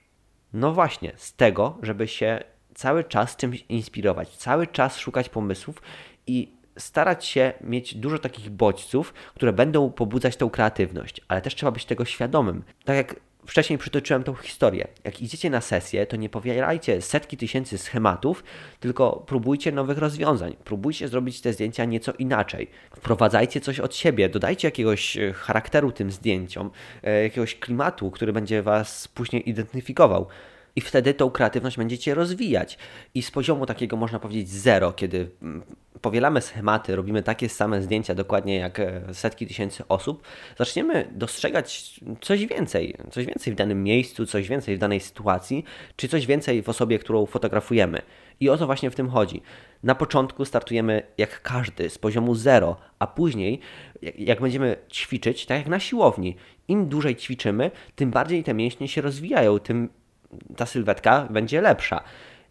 No 0.52 0.72
właśnie, 0.72 1.12
z 1.16 1.34
tego, 1.34 1.78
żeby 1.82 2.08
się 2.08 2.44
cały 2.74 3.04
czas 3.04 3.36
czymś 3.36 3.64
inspirować, 3.68 4.36
cały 4.36 4.66
czas 4.66 4.98
szukać 4.98 5.28
pomysłów 5.28 5.82
i 6.26 6.59
starać 6.80 7.24
się 7.24 7.52
mieć 7.60 7.94
dużo 7.94 8.18
takich 8.18 8.50
bodźców, 8.50 9.14
które 9.34 9.52
będą 9.52 9.90
pobudzać 9.90 10.36
tą 10.36 10.50
kreatywność, 10.50 11.20
ale 11.28 11.42
też 11.42 11.54
trzeba 11.54 11.72
być 11.72 11.84
tego 11.84 12.04
świadomym. 12.04 12.62
Tak 12.84 12.96
jak 12.96 13.14
wcześniej 13.46 13.78
przytoczyłem 13.78 14.22
tą 14.22 14.34
historię. 14.34 14.88
Jak 15.04 15.22
idziecie 15.22 15.50
na 15.50 15.60
sesję, 15.60 16.06
to 16.06 16.16
nie 16.16 16.28
powielajcie 16.28 17.02
setki 17.02 17.36
tysięcy 17.36 17.78
schematów, 17.78 18.44
tylko 18.80 19.24
próbujcie 19.26 19.72
nowych 19.72 19.98
rozwiązań. 19.98 20.56
Próbujcie 20.64 21.08
zrobić 21.08 21.40
te 21.40 21.52
zdjęcia 21.52 21.84
nieco 21.84 22.12
inaczej. 22.12 22.70
Wprowadzajcie 22.96 23.60
coś 23.60 23.80
od 23.80 23.94
siebie, 23.94 24.28
dodajcie 24.28 24.68
jakiegoś 24.68 25.16
e, 25.16 25.32
charakteru 25.32 25.92
tym 25.92 26.10
zdjęciom, 26.10 26.70
e, 27.02 27.22
jakiegoś 27.22 27.54
klimatu, 27.54 28.10
który 28.10 28.32
będzie 28.32 28.62
Was 28.62 29.08
później 29.08 29.50
identyfikował. 29.50 30.26
I 30.76 30.80
wtedy 30.80 31.14
tą 31.14 31.30
kreatywność 31.30 31.76
będziecie 31.76 32.14
rozwijać. 32.14 32.78
I 33.14 33.22
z 33.22 33.30
poziomu 33.30 33.66
takiego 33.66 33.96
można 33.96 34.18
powiedzieć 34.18 34.48
zero, 34.48 34.92
kiedy 34.92 35.30
mm, 35.42 35.62
powielamy 36.02 36.40
schematy, 36.40 36.96
robimy 36.96 37.22
takie 37.22 37.48
same 37.48 37.82
zdjęcia 37.82 38.14
dokładnie 38.14 38.56
jak 38.56 38.80
e, 38.80 39.02
setki 39.12 39.46
tysięcy 39.46 39.84
osób, 39.88 40.22
zaczniemy 40.58 41.08
dostrzegać 41.12 42.00
coś 42.20 42.46
więcej, 42.46 42.96
coś 43.10 43.26
więcej 43.26 43.52
w 43.52 43.56
danym 43.56 43.84
miejscu, 43.84 44.26
coś 44.26 44.48
więcej 44.48 44.76
w 44.76 44.78
danej 44.78 45.00
sytuacji, 45.00 45.64
czy 45.96 46.08
coś 46.08 46.26
więcej 46.26 46.62
w 46.62 46.68
osobie, 46.68 46.98
którą 46.98 47.26
fotografujemy. 47.26 48.02
I 48.40 48.48
o 48.48 48.56
to 48.56 48.66
właśnie 48.66 48.90
w 48.90 48.94
tym 48.94 49.08
chodzi. 49.08 49.42
Na 49.82 49.94
początku 49.94 50.44
startujemy 50.44 51.02
jak 51.18 51.42
każdy 51.42 51.90
z 51.90 51.98
poziomu 51.98 52.34
zero, 52.34 52.76
a 52.98 53.06
później, 53.06 53.60
jak 54.18 54.40
będziemy 54.40 54.76
ćwiczyć, 54.92 55.46
tak 55.46 55.58
jak 55.58 55.68
na 55.68 55.80
siłowni, 55.80 56.36
im 56.68 56.88
dłużej 56.88 57.16
ćwiczymy, 57.16 57.70
tym 57.94 58.10
bardziej 58.10 58.44
te 58.44 58.54
mięśnie 58.54 58.88
się 58.88 59.00
rozwijają, 59.00 59.58
tym 59.58 59.88
ta 60.56 60.66
sylwetka 60.66 61.28
będzie 61.30 61.60
lepsza. 61.60 62.04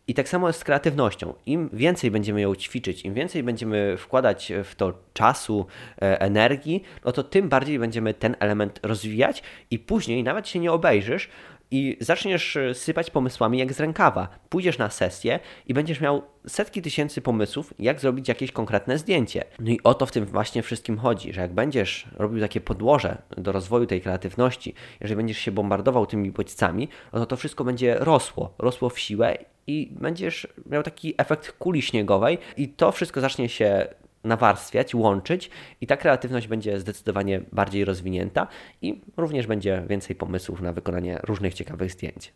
I 0.10 0.14
tak 0.14 0.30
samo 0.30 0.48
jest 0.48 0.60
z 0.60 0.64
kreatywnością. 0.64 1.34
Im 1.46 1.70
więcej 1.74 2.12
będziemy 2.12 2.42
ją 2.42 2.56
ćwiczyć, 2.56 3.06
im 3.06 3.14
więcej 3.14 3.44
będziemy 3.44 3.98
wkładać 3.98 4.52
w 4.64 4.76
to 4.76 4.94
czasu, 5.14 5.66
e, 6.02 6.22
energii, 6.22 6.84
no 7.06 7.12
to 7.12 7.24
tym 7.24 7.50
bardziej 7.50 7.80
będziemy 7.80 8.14
ten 8.14 8.36
element 8.40 8.80
rozwijać 8.84 9.44
i 9.72 9.80
później 9.80 10.24
nawet 10.24 10.48
się 10.48 10.60
nie 10.60 10.72
obejrzysz, 10.72 11.30
i 11.72 11.98
zaczniesz 12.00 12.56
e, 12.56 12.74
sypać 12.74 13.12
pomysłami 13.12 13.58
jak 13.58 13.74
z 13.74 13.80
rękawa. 13.80 14.28
Pójdziesz 14.50 14.78
na 14.78 14.90
sesję 14.90 15.40
i 15.68 15.74
będziesz 15.74 16.02
miał 16.02 16.22
setki 16.48 16.82
tysięcy 16.82 17.22
pomysłów, 17.22 17.74
jak 17.80 18.00
zrobić 18.00 18.28
jakieś 18.28 18.52
konkretne 18.52 18.98
zdjęcie. 18.98 19.44
No 19.60 19.72
i 19.72 19.80
o 19.84 19.94
to 19.94 20.06
w 20.06 20.12
tym 20.12 20.26
właśnie 20.26 20.64
wszystkim 20.64 20.98
chodzi, 20.98 21.34
że 21.34 21.42
jak 21.42 21.54
będziesz 21.54 22.08
robił 22.18 22.40
takie 22.42 22.62
podłoże 22.62 23.18
do 23.38 23.52
rozwoju 23.52 23.86
tej 23.86 24.02
kreatywności, 24.02 24.74
jeżeli 25.02 25.18
będziesz 25.18 25.38
się 25.38 25.52
bombardował 25.52 26.06
tymi 26.06 26.32
bodźcami, 26.32 26.88
no 27.14 27.20
to 27.20 27.26
to 27.26 27.36
wszystko 27.36 27.64
będzie 27.64 27.96
rosło, 28.00 28.54
rosło 28.58 28.90
w 28.90 29.00
siłę 29.00 29.38
i 29.68 29.90
będziesz 29.92 30.48
miał 30.66 30.84
taki 30.84 31.14
efekt 31.18 31.52
kuli 31.52 31.82
śniegowej 31.82 32.38
i 32.58 32.70
to 32.70 32.92
wszystko 32.92 33.22
zacznie 33.22 33.50
się 33.50 33.88
nawarstwiać, 34.24 34.96
łączyć 34.96 35.50
i 35.82 35.88
ta 35.88 35.98
kreatywność 35.98 36.48
będzie 36.48 36.80
zdecydowanie 36.80 37.42
bardziej 37.52 37.86
rozwinięta 37.86 38.48
i 38.82 39.02
również 39.18 39.48
będzie 39.48 39.84
więcej 39.90 40.16
pomysłów 40.16 40.62
na 40.62 40.74
wykonanie 40.74 41.20
różnych 41.24 41.54
ciekawych 41.54 41.92
zdjęć. 41.92 42.34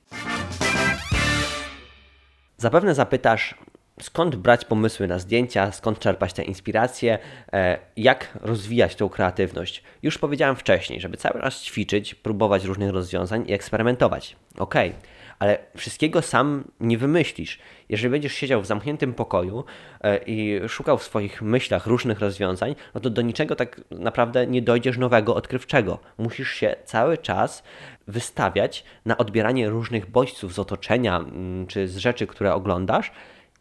Zapewne 2.58 2.96
zapytasz, 2.96 3.56
skąd 4.02 4.36
brać 4.36 4.66
pomysły 4.66 5.08
na 5.08 5.20
zdjęcia, 5.20 5.72
skąd 5.72 6.00
czerpać 6.00 6.34
te 6.34 6.44
inspiracje, 6.44 7.20
e, 7.54 7.78
jak 7.98 8.38
rozwijać 8.42 8.96
tą 8.96 9.10
kreatywność. 9.10 9.84
Już 10.04 10.18
powiedziałem 10.18 10.56
wcześniej, 10.56 11.00
żeby 11.00 11.18
cały 11.18 11.42
czas 11.42 11.62
ćwiczyć, 11.62 12.16
próbować 12.16 12.66
różnych 12.66 12.92
rozwiązań 12.92 13.46
i 13.48 13.54
eksperymentować. 13.54 14.36
Ok, 14.58 14.76
ale 15.44 15.58
wszystkiego 15.78 16.22
sam 16.22 16.64
nie 16.80 16.98
wymyślisz. 16.98 17.60
Jeżeli 17.90 18.12
będziesz 18.12 18.34
siedział 18.34 18.62
w 18.62 18.66
zamkniętym 18.66 19.14
pokoju 19.14 19.64
e, 20.02 20.18
i 20.18 20.70
szukał 20.70 20.98
w 20.98 21.04
swoich 21.04 21.42
myślach 21.42 21.88
różnych 21.88 22.20
rozwiązań, 22.20 22.76
no 22.96 23.02
to 23.02 23.10
do 23.10 23.22
niczego 23.22 23.56
tak 23.56 23.82
naprawdę 23.92 24.48
nie 24.48 24.62
dojdziesz 24.62 24.98
nowego, 24.98 25.36
odkrywczego. 25.36 26.00
Musisz 26.18 26.52
się 26.52 26.76
cały 26.86 27.18
czas 27.18 27.64
wystawiać 28.08 28.84
na 29.06 29.18
odbieranie 29.18 29.70
różnych 29.70 30.10
bodźców 30.10 30.54
z 30.54 30.60
otoczenia 30.60 31.18
mm, 31.18 31.68
czy 31.68 31.88
z 31.88 31.98
rzeczy, 31.98 32.28
które 32.28 32.54
oglądasz, 32.54 33.12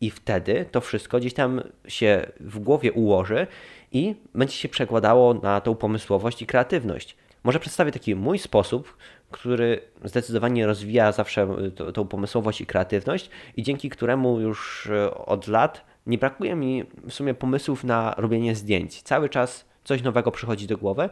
i 0.00 0.10
wtedy 0.10 0.66
to 0.70 0.80
wszystko 0.80 1.18
gdzieś 1.18 1.34
tam 1.34 1.60
się 1.88 2.26
w 2.40 2.58
głowie 2.58 2.92
ułoży 2.92 3.46
i 3.92 4.14
będzie 4.34 4.54
się 4.54 4.68
przekładało 4.68 5.34
na 5.34 5.60
tą 5.60 5.74
pomysłowość 5.74 6.42
i 6.42 6.46
kreatywność. 6.46 7.16
Może 7.44 7.61
przedstawię 7.61 7.92
taki 7.92 8.14
mój 8.14 8.38
sposób, 8.38 8.96
który 9.31 9.81
zdecydowanie 10.05 10.66
rozwija 10.66 11.12
zawsze 11.12 11.42
e, 11.88 11.92
tą 11.92 12.07
pomysłowość 12.09 12.61
i 12.61 12.66
kreatywność 12.66 13.31
i 13.57 13.62
dzięki 13.62 13.90
któremu 13.90 14.40
już 14.40 14.87
e, 14.87 15.14
od 15.14 15.48
lat 15.48 15.85
nie 16.07 16.18
brakuje 16.18 16.55
mi 16.55 16.85
w 17.09 17.12
sumie 17.12 17.35
pomysłów 17.35 17.85
na 17.85 18.14
robienie 18.16 18.55
zdjęć. 18.55 19.02
Cały 19.02 19.28
czas 19.28 19.64
coś 19.85 20.02
nowego 20.02 20.31
przychodzi 20.31 20.66
do 20.66 20.78
głowy 20.78 21.11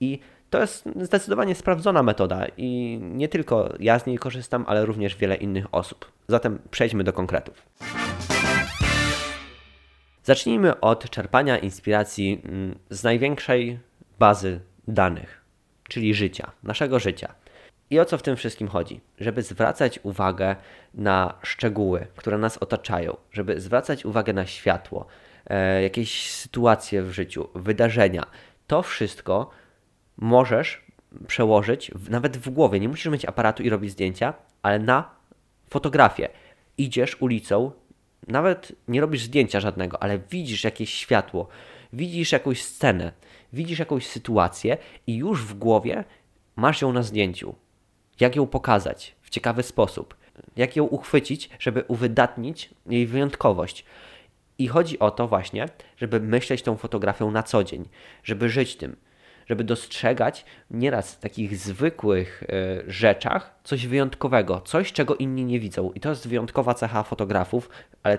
i 0.00 0.18
to 0.50 0.60
jest 0.60 0.88
zdecydowanie 1.00 1.54
sprawdzona 1.54 2.02
metoda 2.02 2.46
i 2.56 2.98
nie 3.02 3.28
tylko 3.28 3.74
ja 3.80 3.98
z 3.98 4.06
niej 4.06 4.18
korzystam, 4.18 4.64
ale 4.68 4.86
również 4.86 5.16
wiele 5.16 5.34
innych 5.34 5.74
osób. 5.74 6.12
Zatem 6.28 6.58
przejdźmy 6.70 7.04
do 7.04 7.12
konkretów. 7.12 7.66
Zacznijmy 10.24 10.80
od 10.80 11.10
czerpania 11.10 11.58
inspiracji 11.58 12.42
mm, 12.44 12.78
z 12.90 13.04
największej 13.04 13.78
bazy 14.18 14.60
danych, 14.88 15.39
czyli 15.90 16.14
życia, 16.14 16.50
naszego 16.62 16.98
życia. 16.98 17.34
I 17.90 18.00
o 18.00 18.04
co 18.04 18.18
w 18.18 18.22
tym 18.22 18.36
wszystkim 18.36 18.68
chodzi? 18.68 19.00
Żeby 19.18 19.42
zwracać 19.42 20.00
uwagę 20.02 20.56
na 20.94 21.34
szczegóły, 21.42 22.06
które 22.16 22.38
nas 22.38 22.58
otaczają, 22.58 23.16
żeby 23.32 23.60
zwracać 23.60 24.04
uwagę 24.04 24.32
na 24.32 24.46
światło, 24.46 25.06
e, 25.46 25.82
jakieś 25.82 26.32
sytuacje 26.32 27.02
w 27.02 27.10
życiu, 27.10 27.48
wydarzenia. 27.54 28.26
To 28.66 28.82
wszystko 28.82 29.50
możesz 30.16 30.86
przełożyć 31.26 31.90
nawet 32.10 32.36
w 32.36 32.50
głowie. 32.50 32.80
Nie 32.80 32.88
musisz 32.88 33.12
mieć 33.12 33.24
aparatu 33.24 33.62
i 33.62 33.70
robić 33.70 33.90
zdjęcia, 33.90 34.34
ale 34.62 34.78
na 34.78 35.10
fotografię. 35.70 36.28
Idziesz 36.78 37.22
ulicą, 37.22 37.72
nawet 38.30 38.72
nie 38.88 39.00
robisz 39.00 39.22
zdjęcia 39.22 39.60
żadnego, 39.60 40.02
ale 40.02 40.18
widzisz 40.18 40.64
jakieś 40.64 40.94
światło, 40.94 41.48
widzisz 41.92 42.32
jakąś 42.32 42.62
scenę, 42.62 43.12
widzisz 43.52 43.78
jakąś 43.78 44.06
sytuację 44.06 44.76
i 45.06 45.16
już 45.16 45.44
w 45.44 45.54
głowie 45.54 46.04
masz 46.56 46.82
ją 46.82 46.92
na 46.92 47.02
zdjęciu, 47.02 47.54
jak 48.20 48.36
ją 48.36 48.46
pokazać 48.46 49.14
w 49.22 49.30
ciekawy 49.30 49.62
sposób, 49.62 50.16
jak 50.56 50.76
ją 50.76 50.84
uchwycić, 50.84 51.50
żeby 51.58 51.84
uwydatnić 51.88 52.70
jej 52.86 53.06
wyjątkowość. 53.06 53.84
I 54.58 54.68
chodzi 54.68 54.98
o 54.98 55.10
to 55.10 55.28
właśnie, 55.28 55.66
żeby 55.96 56.20
myśleć 56.20 56.62
tą 56.62 56.76
fotografią 56.76 57.30
na 57.30 57.42
co 57.42 57.64
dzień, 57.64 57.88
żeby 58.22 58.48
żyć 58.48 58.76
tym, 58.76 58.96
żeby 59.50 59.64
dostrzegać 59.64 60.44
nieraz 60.70 61.14
w 61.14 61.18
takich 61.18 61.56
zwykłych 61.56 62.42
y, 62.42 62.84
rzeczach 62.86 63.54
coś 63.64 63.86
wyjątkowego, 63.86 64.60
coś, 64.60 64.92
czego 64.92 65.16
inni 65.16 65.44
nie 65.44 65.60
widzą. 65.60 65.92
I 65.94 66.00
to 66.00 66.08
jest 66.08 66.28
wyjątkowa 66.28 66.74
cecha 66.74 67.02
fotografów, 67.02 67.70
ale 68.02 68.18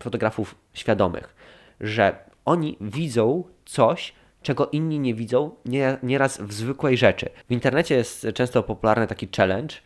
fotografów 0.00 0.54
świadomych, 0.74 1.34
że 1.80 2.18
oni 2.44 2.76
widzą 2.80 3.44
coś, 3.64 4.12
czego 4.42 4.66
inni 4.66 5.00
nie 5.00 5.14
widzą, 5.14 5.50
nie, 5.64 5.98
nieraz 6.02 6.40
w 6.40 6.52
zwykłej 6.52 6.96
rzeczy. 6.96 7.30
W 7.48 7.52
internecie 7.52 7.94
jest 7.94 8.26
często 8.34 8.62
popularny 8.62 9.06
taki 9.06 9.28
challenge, 9.36 9.74
e, 9.74 9.80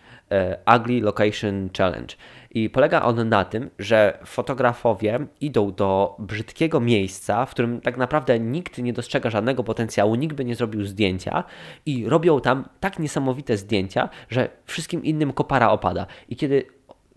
Ugly 0.76 1.00
Location 1.00 1.70
Challenge. 1.78 2.16
I 2.50 2.70
polega 2.70 3.02
on 3.02 3.28
na 3.28 3.44
tym, 3.44 3.70
że 3.78 4.18
fotografowie 4.24 5.18
idą 5.40 5.72
do 5.72 6.16
brzydkiego 6.18 6.80
miejsca, 6.80 7.46
w 7.46 7.50
którym 7.50 7.80
tak 7.80 7.96
naprawdę 7.96 8.40
nikt 8.40 8.78
nie 8.78 8.92
dostrzega 8.92 9.30
żadnego 9.30 9.64
potencjału, 9.64 10.14
nikt 10.14 10.36
by 10.36 10.44
nie 10.44 10.54
zrobił 10.54 10.84
zdjęcia 10.84 11.44
i 11.86 12.08
robią 12.08 12.40
tam 12.40 12.68
tak 12.80 12.98
niesamowite 12.98 13.56
zdjęcia, 13.56 14.08
że 14.28 14.48
wszystkim 14.64 15.04
innym 15.04 15.32
kopara 15.32 15.70
opada. 15.70 16.06
I 16.28 16.36
kiedy 16.36 16.66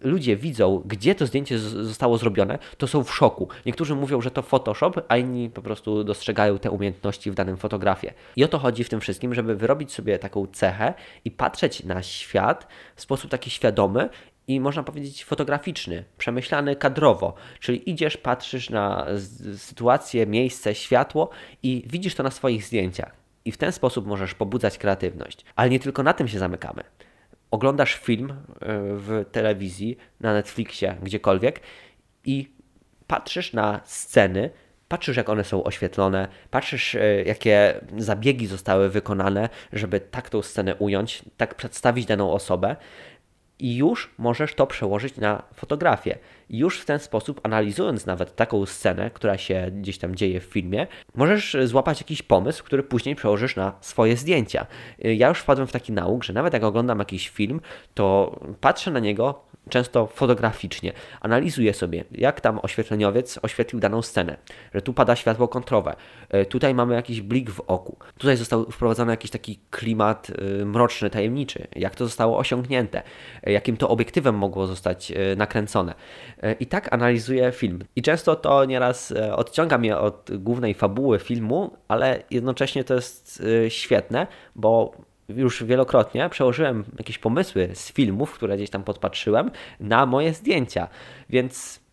ludzie 0.03 0.37
widzą, 0.37 0.81
gdzie 0.85 1.15
to 1.15 1.25
zdjęcie 1.25 1.59
zostało 1.59 2.17
zrobione, 2.17 2.59
to 2.77 2.87
są 2.87 3.03
w 3.03 3.15
szoku. 3.15 3.47
Niektórzy 3.65 3.95
mówią, 3.95 4.21
że 4.21 4.31
to 4.31 4.41
Photoshop, 4.41 4.93
a 5.07 5.17
inni 5.17 5.49
po 5.49 5.61
prostu 5.61 6.03
dostrzegają 6.03 6.59
te 6.59 6.71
umiejętności 6.71 7.31
w 7.31 7.35
danym 7.35 7.57
fotografie. 7.57 8.13
I 8.35 8.43
o 8.43 8.47
to 8.47 8.59
chodzi 8.59 8.83
w 8.83 8.89
tym 8.89 9.01
wszystkim, 9.01 9.33
żeby 9.33 9.55
wyrobić 9.55 9.93
sobie 9.93 10.19
taką 10.19 10.47
cechę 10.47 10.93
i 11.25 11.31
patrzeć 11.31 11.83
na 11.83 12.03
świat 12.03 12.67
w 12.95 13.01
sposób 13.01 13.31
taki 13.31 13.49
świadomy 13.49 14.09
i 14.47 14.59
można 14.59 14.83
powiedzieć 14.83 15.25
fotograficzny, 15.25 16.03
przemyślany 16.17 16.75
kadrowo. 16.75 17.33
Czyli 17.59 17.89
idziesz, 17.89 18.17
patrzysz 18.17 18.69
na 18.69 19.05
sytuację, 19.57 20.27
miejsce, 20.27 20.75
światło 20.75 21.29
i 21.63 21.83
widzisz 21.87 22.15
to 22.15 22.23
na 22.23 22.31
swoich 22.31 22.63
zdjęciach. 22.63 23.11
I 23.45 23.51
w 23.51 23.57
ten 23.57 23.71
sposób 23.71 24.05
możesz 24.05 24.35
pobudzać 24.35 24.77
kreatywność. 24.77 25.45
Ale 25.55 25.69
nie 25.69 25.79
tylko 25.79 26.03
na 26.03 26.13
tym 26.13 26.27
się 26.27 26.39
zamykamy 26.39 26.83
oglądasz 27.53 27.95
film 27.95 28.29
e, 28.29 28.35
w 28.79 29.25
telewizji, 29.31 29.97
na 30.19 30.33
Netflixie, 30.33 30.95
gdziekolwiek 31.03 31.59
i 32.25 32.51
patrzysz 33.07 33.53
na 33.53 33.81
sceny, 33.85 34.49
patrzysz 34.87 35.17
jak 35.17 35.29
one 35.29 35.43
są 35.43 35.63
oświetlone, 35.63 36.27
patrzysz 36.51 36.95
e, 36.95 37.23
jakie 37.23 37.81
zabiegi 37.97 38.47
zostały 38.47 38.89
wykonane, 38.89 39.49
żeby 39.73 39.99
tak 39.99 40.29
tą 40.29 40.41
scenę 40.41 40.75
ująć, 40.75 41.23
tak 41.37 41.55
przedstawić 41.55 42.05
daną 42.05 42.31
osobę 42.31 42.75
i 43.63 43.75
już 43.75 44.09
możesz 44.17 44.53
to 44.53 44.67
przełożyć 44.67 45.17
na 45.17 45.43
fotografię. 45.53 46.17
Już 46.49 46.79
w 46.79 46.85
ten 46.85 46.99
sposób, 46.99 47.41
analizując 47.43 48.05
nawet 48.05 48.35
taką 48.35 48.65
scenę, 48.65 49.11
która 49.11 49.37
się 49.37 49.71
gdzieś 49.71 49.97
tam 49.97 50.15
dzieje 50.15 50.39
w 50.39 50.43
filmie, 50.43 50.87
możesz 51.15 51.57
złapać 51.63 52.01
jakiś 52.01 52.21
pomysł, 52.21 52.63
który 52.63 52.83
później 52.83 53.15
przełożysz 53.15 53.55
na 53.55 53.73
swoje 53.81 54.17
zdjęcia. 54.17 54.65
Ja 54.99 55.29
już 55.29 55.39
wpadłem 55.39 55.67
w 55.67 55.71
taki 55.71 55.91
nauk, 55.91 56.23
że 56.23 56.33
nawet 56.33 56.53
jak 56.53 56.63
oglądam 56.63 56.99
jakiś 56.99 57.29
film, 57.29 57.61
to 57.93 58.39
patrzę 58.61 58.91
na 58.91 58.99
niego 58.99 59.45
często 59.69 60.07
fotograficznie. 60.07 60.93
Analizuję 61.21 61.73
sobie, 61.73 62.03
jak 62.11 62.41
tam 62.41 62.59
oświetleniowiec 62.63 63.39
oświetlił 63.41 63.79
daną 63.79 64.01
scenę, 64.01 64.37
że 64.73 64.81
tu 64.81 64.93
pada 64.93 65.15
światło 65.15 65.47
kontrowe, 65.47 65.95
e, 66.29 66.45
tutaj 66.45 66.75
mamy 66.75 66.95
jakiś 66.95 67.21
blik 67.21 67.51
w 67.51 67.59
oku, 67.59 67.97
tutaj 68.17 68.37
został 68.37 68.71
wprowadzony 68.71 69.11
jakiś 69.11 69.31
taki 69.31 69.59
klimat 69.71 70.27
e, 70.61 70.65
mroczny, 70.65 71.09
tajemniczy, 71.09 71.67
jak 71.75 71.95
to 71.95 72.05
zostało 72.05 72.37
osiągnięte, 72.37 73.01
e, 73.43 73.51
jakim 73.51 73.77
to 73.77 73.89
obiektywem 73.89 74.35
mogło 74.35 74.67
zostać 74.67 75.13
nakręcone. 75.37 75.93
I 76.59 76.65
tak 76.65 76.93
analizuję 76.93 77.51
film. 77.51 77.83
I 77.95 78.01
często 78.01 78.35
to 78.35 78.65
nieraz 78.65 79.13
odciąga 79.35 79.77
mnie 79.77 79.97
od 79.97 80.29
głównej 80.37 80.73
fabuły 80.73 81.19
filmu, 81.19 81.77
ale 81.87 82.23
jednocześnie 82.31 82.83
to 82.83 82.93
jest 82.93 83.43
świetne, 83.69 84.27
bo 84.55 84.97
już 85.35 85.63
wielokrotnie 85.63 86.29
przełożyłem 86.29 86.83
jakieś 86.97 87.17
pomysły 87.17 87.69
z 87.73 87.93
filmów, 87.93 88.33
które 88.33 88.55
gdzieś 88.57 88.69
tam 88.69 88.83
podpatrzyłem, 88.83 89.51
na 89.79 90.05
moje 90.05 90.33
zdjęcia. 90.33 90.87
Więc 91.29 91.83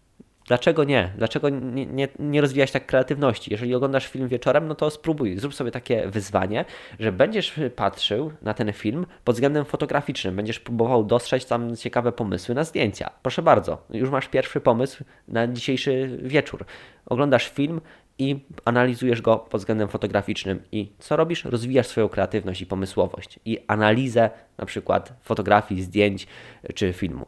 Dlaczego 0.51 0.85
nie? 0.85 1.13
Dlaczego 1.17 1.49
nie, 1.49 1.87
nie, 1.87 2.09
nie, 2.19 2.41
rozwijać 2.41 2.71
tak 2.71 2.87
kreatywności? 2.87 3.51
Jeżeli 3.53 3.75
oglądasz 3.75 4.07
film 4.07 4.29
wieczorem, 4.29 4.69
no 4.69 4.75
to 4.75 4.91
spróbuj, 4.91 5.39
zrób 5.39 5.55
sobie 5.55 5.71
takie 5.71 6.09
wyzwanie, 6.09 6.65
że 7.01 7.13
będziesz 7.13 7.55
patrzył 7.77 8.33
na 8.43 8.55
ten 8.55 8.73
film 8.73 9.07
pod 9.25 9.37
względem 9.37 9.65
fotograficznym, 9.65 10.37
będziesz 10.37 10.61
próbował 10.61 11.05
dostrzec 11.05 11.47
tam 11.47 11.77
ciekawe 11.77 12.13
pomysły 12.13 12.55
na 12.55 12.65
zdjęcia. 12.65 13.11
Proszę 13.23 13.43
bardzo, 13.43 13.85
już 13.91 14.11
masz 14.11 14.29
pierwszy 14.29 14.61
pomysł 14.61 15.05
na 15.29 15.49
dzisiejszy 15.49 16.19
wieczór. 16.23 16.65
Oglądasz 17.07 17.49
film, 17.49 17.81
i 18.21 18.45
analizujesz 18.65 19.23
go 19.23 19.39
pod 19.39 19.61
względem 19.61 19.89
fotograficznym. 19.89 20.63
I 20.73 20.93
co 20.99 21.17
robisz? 21.17 21.45
Rozwijasz 21.45 21.87
swoją 21.87 22.09
kreatywność 22.09 22.61
i 22.61 22.67
pomysłowość 22.67 23.39
i 23.45 23.59
analizę 23.67 24.31
na 24.59 24.67
przykład 24.67 25.13
fotografii, 25.23 25.83
zdjęć 25.83 26.27
czy 26.75 26.93
filmu. 26.93 27.27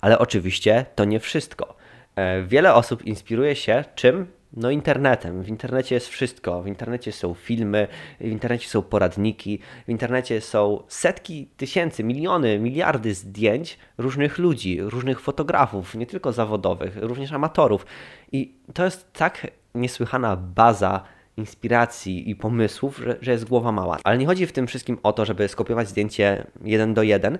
Ale 0.00 0.18
oczywiście 0.18 0.86
to 0.94 1.04
nie 1.04 1.20
wszystko. 1.20 1.76
E, 2.16 2.42
wiele 2.42 2.74
osób 2.74 3.06
inspiruje 3.06 3.56
się 3.56 3.84
czym? 3.94 4.26
No 4.56 4.70
internetem. 4.70 5.42
W 5.42 5.48
internecie 5.48 5.94
jest 5.94 6.08
wszystko. 6.08 6.62
W 6.62 6.66
internecie 6.66 7.12
są 7.12 7.34
filmy, 7.34 7.88
w 8.20 8.26
internecie 8.26 8.68
są 8.68 8.82
poradniki, 8.82 9.58
w 9.86 9.90
internecie 9.90 10.40
są 10.40 10.82
setki 10.88 11.48
tysięcy, 11.56 12.04
miliony, 12.04 12.58
miliardy 12.58 13.14
zdjęć 13.14 13.78
różnych 13.98 14.38
ludzi, 14.38 14.80
różnych 14.80 15.20
fotografów, 15.20 15.94
nie 15.94 16.06
tylko 16.06 16.32
zawodowych, 16.32 16.96
również 16.96 17.32
amatorów. 17.32 17.86
I 18.32 18.54
to 18.74 18.84
jest 18.84 19.12
tak 19.12 19.46
niesłychana 19.74 20.36
baza 20.36 21.02
inspiracji 21.36 22.30
i 22.30 22.36
pomysłów, 22.36 22.98
że, 22.98 23.16
że 23.20 23.32
jest 23.32 23.48
głowa 23.48 23.72
mała. 23.72 23.98
Ale 24.04 24.18
nie 24.18 24.26
chodzi 24.26 24.46
w 24.46 24.52
tym 24.52 24.66
wszystkim 24.66 24.98
o 25.02 25.12
to, 25.12 25.24
żeby 25.24 25.48
skopiować 25.48 25.88
zdjęcie 25.88 26.46
jeden 26.64 26.94
do 26.94 27.02
jeden, 27.02 27.38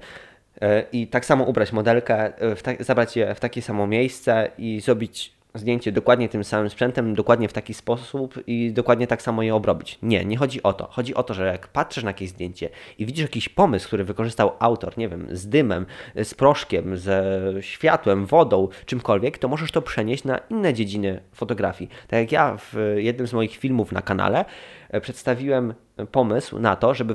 e, 0.60 0.84
i 0.92 1.06
tak 1.06 1.24
samo 1.24 1.44
ubrać 1.44 1.72
modelkę, 1.72 2.32
e, 2.78 2.84
zabrać 2.84 3.16
je 3.16 3.34
w 3.34 3.40
takie 3.40 3.62
samo 3.62 3.86
miejsce 3.86 4.50
i 4.58 4.80
zrobić 4.80 5.41
zdjęcie 5.54 5.92
dokładnie 5.92 6.28
tym 6.28 6.44
samym 6.44 6.70
sprzętem, 6.70 7.14
dokładnie 7.14 7.48
w 7.48 7.52
taki 7.52 7.74
sposób 7.74 8.34
i 8.46 8.72
dokładnie 8.72 9.06
tak 9.06 9.22
samo 9.22 9.42
je 9.42 9.54
obrobić. 9.54 9.98
Nie, 10.02 10.24
nie 10.24 10.36
chodzi 10.36 10.62
o 10.62 10.72
to. 10.72 10.88
Chodzi 10.90 11.14
o 11.14 11.22
to, 11.22 11.34
że 11.34 11.46
jak 11.46 11.68
patrzysz 11.68 12.04
na 12.04 12.10
jakieś 12.10 12.30
zdjęcie 12.30 12.68
i 12.98 13.06
widzisz 13.06 13.22
jakiś 13.22 13.48
pomysł, 13.48 13.86
który 13.86 14.04
wykorzystał 14.04 14.52
autor, 14.58 14.98
nie 14.98 15.08
wiem, 15.08 15.26
z 15.30 15.48
dymem, 15.48 15.86
z 16.22 16.34
proszkiem, 16.34 16.96
ze 16.96 17.42
światłem, 17.60 18.26
wodą, 18.26 18.68
czymkolwiek, 18.86 19.38
to 19.38 19.48
możesz 19.48 19.72
to 19.72 19.82
przenieść 19.82 20.24
na 20.24 20.38
inne 20.38 20.74
dziedziny 20.74 21.20
fotografii. 21.32 21.90
Tak 22.08 22.20
jak 22.20 22.32
ja 22.32 22.56
w 22.56 22.76
jednym 22.96 23.26
z 23.26 23.32
moich 23.32 23.56
filmów 23.56 23.92
na 23.92 24.02
kanale 24.02 24.44
e, 24.90 25.00
przedstawiłem 25.00 25.74
pomysł 26.12 26.58
na 26.58 26.76
to, 26.76 26.94
żeby 26.94 27.14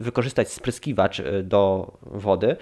wykorzystać 0.00 0.52
spryskiwacz 0.52 1.20
e, 1.20 1.42
do 1.42 1.92
wody 2.02 2.56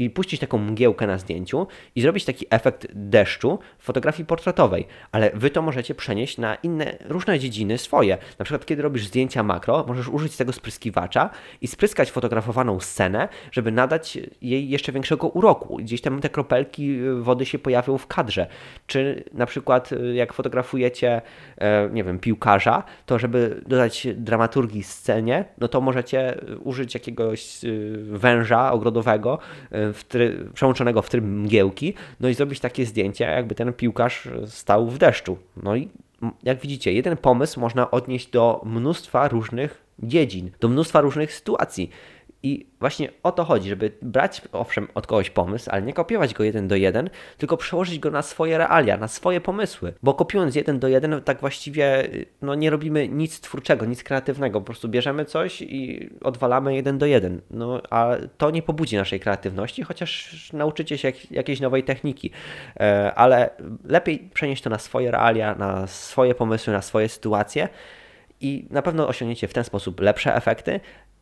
i 0.00 0.10
puścić 0.10 0.40
taką 0.40 0.58
mgiełkę 0.58 1.06
na 1.06 1.18
zdjęciu 1.18 1.66
i 1.94 2.00
zrobić 2.00 2.24
taki 2.24 2.46
efekt 2.50 2.86
deszczu 2.94 3.58
w 3.78 3.84
fotografii 3.84 4.26
portretowej, 4.26 4.86
ale 5.12 5.30
wy 5.34 5.50
to 5.50 5.62
możecie 5.62 5.94
przenieść 5.94 6.38
na 6.38 6.54
inne, 6.54 6.96
różne 7.04 7.38
dziedziny 7.38 7.78
swoje. 7.78 8.18
Na 8.38 8.44
przykład, 8.44 8.66
kiedy 8.66 8.82
robisz 8.82 9.06
zdjęcia 9.06 9.42
makro, 9.42 9.84
możesz 9.88 10.08
użyć 10.08 10.36
tego 10.36 10.52
spryskiwacza 10.52 11.30
i 11.60 11.66
spryskać 11.66 12.10
fotografowaną 12.10 12.80
scenę, 12.80 13.28
żeby 13.52 13.72
nadać 13.72 14.18
jej 14.42 14.68
jeszcze 14.68 14.92
większego 14.92 15.28
uroku. 15.28 15.76
Gdzieś 15.76 16.00
tam 16.00 16.20
te 16.20 16.28
kropelki 16.28 16.98
wody 17.20 17.46
się 17.46 17.58
pojawią 17.58 17.98
w 17.98 18.06
kadrze. 18.06 18.46
Czy 18.86 19.24
na 19.32 19.46
przykład, 19.46 19.90
jak 20.14 20.32
fotografujecie, 20.32 21.22
e, 21.58 21.90
nie 21.92 22.04
wiem, 22.04 22.18
piłkarza, 22.18 22.82
to 23.06 23.18
żeby 23.18 23.62
dodać 23.66 24.06
dramaturgii 24.14 24.82
scenie, 24.82 25.44
no 25.58 25.68
to 25.68 25.80
możecie 25.80 26.40
użyć 26.64 26.94
jakiegoś 26.94 27.64
y, 27.64 27.96
węża 28.10 28.72
ogrodowego, 28.72 29.38
w 29.94 30.04
tryb, 30.04 30.52
przełączonego 30.52 31.02
w 31.02 31.10
tryb 31.10 31.24
mgiełki, 31.24 31.94
no 32.20 32.28
i 32.28 32.34
zrobić 32.34 32.60
takie 32.60 32.86
zdjęcie, 32.86 33.24
jakby 33.24 33.54
ten 33.54 33.72
piłkarz 33.72 34.28
stał 34.46 34.90
w 34.90 34.98
deszczu. 34.98 35.38
No 35.62 35.76
i 35.76 35.88
jak 36.42 36.60
widzicie, 36.60 36.92
jeden 36.92 37.16
pomysł 37.16 37.60
można 37.60 37.90
odnieść 37.90 38.30
do 38.30 38.62
mnóstwa 38.64 39.28
różnych 39.28 39.84
dziedzin, 39.98 40.50
do 40.60 40.68
mnóstwa 40.68 41.00
różnych 41.00 41.34
sytuacji. 41.34 41.90
I 42.42 42.66
właśnie 42.80 43.08
o 43.22 43.32
to 43.32 43.44
chodzi, 43.44 43.68
żeby 43.68 43.92
brać 44.02 44.42
owszem 44.52 44.88
od 44.94 45.06
kogoś 45.06 45.30
pomysł, 45.30 45.70
ale 45.70 45.82
nie 45.82 45.92
kopiować 45.92 46.34
go 46.34 46.44
jeden 46.44 46.68
do 46.68 46.76
jeden, 46.76 47.10
tylko 47.38 47.56
przełożyć 47.56 47.98
go 47.98 48.10
na 48.10 48.22
swoje 48.22 48.58
realia, 48.58 48.96
na 48.96 49.08
swoje 49.08 49.40
pomysły. 49.40 49.94
Bo 50.02 50.14
kopiując 50.14 50.54
jeden 50.54 50.78
do 50.78 50.88
jeden, 50.88 51.22
tak 51.24 51.40
właściwie 51.40 52.08
no, 52.42 52.54
nie 52.54 52.70
robimy 52.70 53.08
nic 53.08 53.40
twórczego, 53.40 53.86
nic 53.86 54.04
kreatywnego. 54.04 54.60
Po 54.60 54.64
prostu 54.64 54.88
bierzemy 54.88 55.24
coś 55.24 55.62
i 55.62 56.10
odwalamy 56.22 56.74
jeden 56.74 56.98
do 56.98 57.06
jeden. 57.06 57.40
No, 57.50 57.80
a 57.90 58.16
to 58.38 58.50
nie 58.50 58.62
pobudzi 58.62 58.96
naszej 58.96 59.20
kreatywności, 59.20 59.82
chociaż 59.82 60.52
nauczycie 60.52 60.98
się 60.98 61.08
jak, 61.08 61.30
jakiejś 61.30 61.60
nowej 61.60 61.84
techniki. 61.84 62.30
E, 62.80 63.14
ale 63.14 63.50
lepiej 63.84 64.18
przenieść 64.18 64.62
to 64.62 64.70
na 64.70 64.78
swoje 64.78 65.10
realia, 65.10 65.54
na 65.54 65.86
swoje 65.86 66.34
pomysły, 66.34 66.72
na 66.72 66.82
swoje 66.82 67.08
sytuacje 67.08 67.68
i 68.40 68.66
na 68.70 68.82
pewno 68.82 69.08
osiągniecie 69.08 69.48
w 69.48 69.52
ten 69.52 69.64
sposób 69.64 70.00
lepsze 70.00 70.34
efekty 70.34 70.80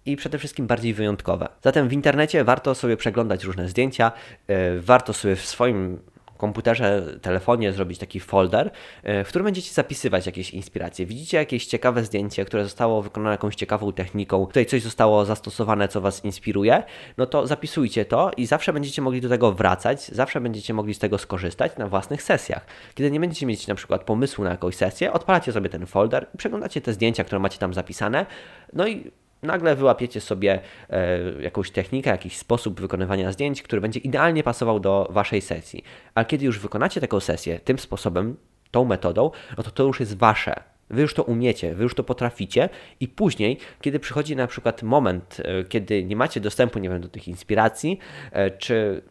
i 0.09 0.17
przede 0.17 0.39
wszystkim 0.39 0.67
bardziej 0.67 0.95
wyjątkowe. 0.95 1.49
Zatem 1.63 1.89
w 1.89 1.93
internecie 1.93 2.45
warto 2.45 2.75
sobie 2.75 2.97
przeglądać 2.97 3.45
różne 3.45 3.69
zdjęcia, 3.69 4.13
yy, 4.49 4.81
warto 4.81 5.13
sobie 5.13 5.37
w 5.37 5.47
swoim 5.47 5.99
komputerze, 6.39 7.03
telefonie 7.23 7.73
zrobić 7.73 7.99
taki 7.99 8.21
folder, 8.21 8.71
e, 9.03 9.25
w 9.25 9.29
którym 9.29 9.45
będziecie 9.45 9.73
zapisywać 9.73 10.27
jakieś 10.27 10.51
inspiracje. 10.51 11.07
Widzicie 11.07 11.37
jakieś 11.37 11.67
ciekawe 11.67 12.05
zdjęcie, 12.05 12.45
które 12.45 12.65
zostało 12.65 13.03
wykonane 13.03 13.31
jakąś 13.31 13.55
ciekawą 13.55 13.93
techniką, 13.93 14.47
tutaj 14.47 14.67
coś 14.67 14.83
zostało 14.83 15.25
zastosowane, 15.25 15.89
co 15.89 16.01
Was 16.01 16.25
inspiruje, 16.25 16.83
no 17.17 17.27
to 17.27 17.47
zapisujcie 17.47 18.05
to 18.05 18.31
i 18.37 18.47
zawsze 18.47 18.73
będziecie 18.73 19.03
mogli 19.03 19.21
do 19.21 19.29
tego 19.29 19.53
wracać, 19.53 20.09
zawsze 20.09 20.41
będziecie 20.41 20.75
mogli 20.75 20.95
z 20.95 20.99
tego 20.99 21.19
skorzystać 21.19 21.77
na 21.77 21.89
własnych 21.89 22.23
sesjach. 22.23 22.67
Kiedy 22.95 23.11
nie 23.11 23.21
będziecie 23.21 23.47
mieć 23.47 23.67
na 23.67 23.75
przykład 23.75 24.05
pomysłu 24.05 24.45
na 24.45 24.51
jakąś 24.51 24.77
sesję, 24.77 25.13
odpalacie 25.13 25.53
sobie 25.53 25.69
ten 25.69 25.87
folder, 25.87 26.27
przeglądacie 26.37 26.81
te 26.81 26.93
zdjęcia, 26.93 27.25
które 27.25 27.39
macie 27.39 27.59
tam 27.59 27.75
zapisane, 27.75 28.27
no 28.73 28.89
i 28.89 29.11
nagle 29.43 29.77
wyłapiecie 29.77 30.21
sobie 30.21 30.61
e, 30.91 31.19
jakąś 31.43 31.71
technikę, 31.71 32.11
jakiś 32.11 32.37
sposób 32.37 32.81
wykonywania 32.81 33.33
zdjęć, 33.33 33.63
który 33.63 33.81
będzie 33.83 34.01
idealnie 34.01 34.43
pasował 34.43 34.81
do 34.81 35.09
waszej 35.11 35.41
sesji. 35.41 35.85
A 36.15 36.25
kiedy 36.25 36.45
już 36.47 36.59
wykonacie 36.59 37.01
taką 37.01 37.21
sesję 37.21 37.61
tym 37.61 37.79
sposobem, 37.79 38.37
tą 38.71 38.85
metodą, 38.85 39.31
no 39.57 39.63
to 39.63 39.71
to 39.71 39.83
już 39.83 40.01
jest 40.01 40.17
wasze. 40.17 40.63
Wy 40.91 41.03
już 41.03 41.15
to 41.15 41.23
umiecie, 41.23 41.75
wy 41.75 41.83
już 41.83 41.95
to 41.95 42.05
potraficie 42.05 42.69
i 43.01 43.09
później, 43.09 43.59
kiedy 43.81 44.01
przychodzi 44.01 44.37
na 44.37 44.47
przykład 44.47 44.83
moment, 44.83 45.37
e, 45.45 45.65
kiedy 45.65 46.05
nie 46.05 46.17
macie 46.17 46.41
dostępu, 46.41 46.79
nie 46.79 46.89
wiem, 46.89 47.01
do 47.01 47.09
tych 47.09 47.29
inspiracji, 47.29 47.99
e, 48.33 48.51
czy 48.51 49.03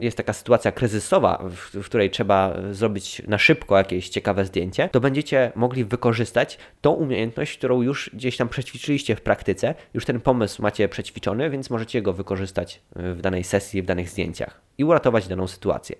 jest 0.00 0.16
taka 0.16 0.32
sytuacja 0.32 0.72
kryzysowa, 0.72 1.42
w, 1.50 1.82
w, 1.82 1.84
której 1.84 2.10
trzeba 2.10 2.54
zrobić 2.70 3.22
na 3.26 3.38
szybko 3.38 3.78
jakieś 3.78 4.08
ciekawe 4.08 4.44
zdjęcie, 4.44 4.88
to 4.92 5.00
będziecie 5.00 5.52
mogli 5.54 5.84
wykorzystać 5.84 6.58
tą 6.80 6.90
umiejętność, 6.90 7.58
którą 7.58 7.82
już 7.82 8.10
gdzieś 8.14 8.36
tam 8.36 8.48
przećwiczyliście 8.48 9.16
w 9.16 9.20
praktyce, 9.20 9.74
już 9.94 10.04
ten 10.04 10.20
pomysł 10.20 10.62
macie 10.62 10.88
przećwiczony, 10.88 11.50
więc 11.50 11.70
możecie 11.70 12.02
go 12.02 12.12
wykorzystać 12.12 12.82
w 12.96 13.20
danej 13.20 13.44
sesji, 13.44 13.82
w 13.82 13.86
danych 13.86 14.08
zdjęciach 14.08 14.60
i 14.78 14.84
uratować 14.84 15.28
daną 15.28 15.46
sytuację. 15.46 15.96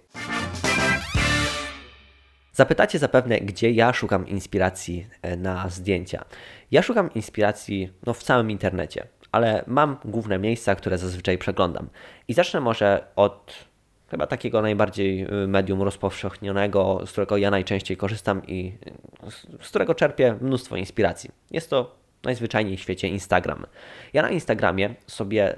Zapytacie 2.52 2.98
zapewne, 2.98 3.40
gdzie 3.40 3.70
ja 3.70 3.92
szukam 3.92 4.28
inspiracji 4.28 5.06
e, 5.22 5.36
na 5.36 5.68
zdjęcia. 5.68 6.24
Ja 6.70 6.82
szukam 6.82 7.14
inspiracji 7.14 7.92
no, 8.06 8.14
w 8.14 8.22
całym 8.22 8.50
internecie, 8.50 9.06
ale 9.32 9.64
mam 9.66 9.96
główne 10.04 10.38
miejsca, 10.38 10.74
które 10.74 10.98
zazwyczaj 10.98 11.38
przeglądam. 11.38 11.88
I 12.28 12.34
zacznę 12.34 12.60
może 12.60 13.06
od 13.16 13.67
chyba 14.10 14.26
takiego 14.26 14.62
najbardziej 14.62 15.22
y, 15.44 15.48
medium 15.48 15.82
rozpowszechnionego, 15.82 17.00
z 17.06 17.12
którego 17.12 17.36
ja 17.36 17.50
najczęściej 17.50 17.96
korzystam 17.96 18.46
i 18.46 18.72
z 19.60 19.68
którego 19.68 19.94
czerpię 19.94 20.36
mnóstwo 20.40 20.76
inspiracji. 20.76 21.30
Jest 21.50 21.70
to 21.70 21.98
najzwyczajniej 22.24 22.76
w 22.76 22.80
świecie 22.80 23.08
Instagram. 23.08 23.66
Ja 24.12 24.22
na 24.22 24.30
Instagramie 24.30 24.94
sobie 25.06 25.54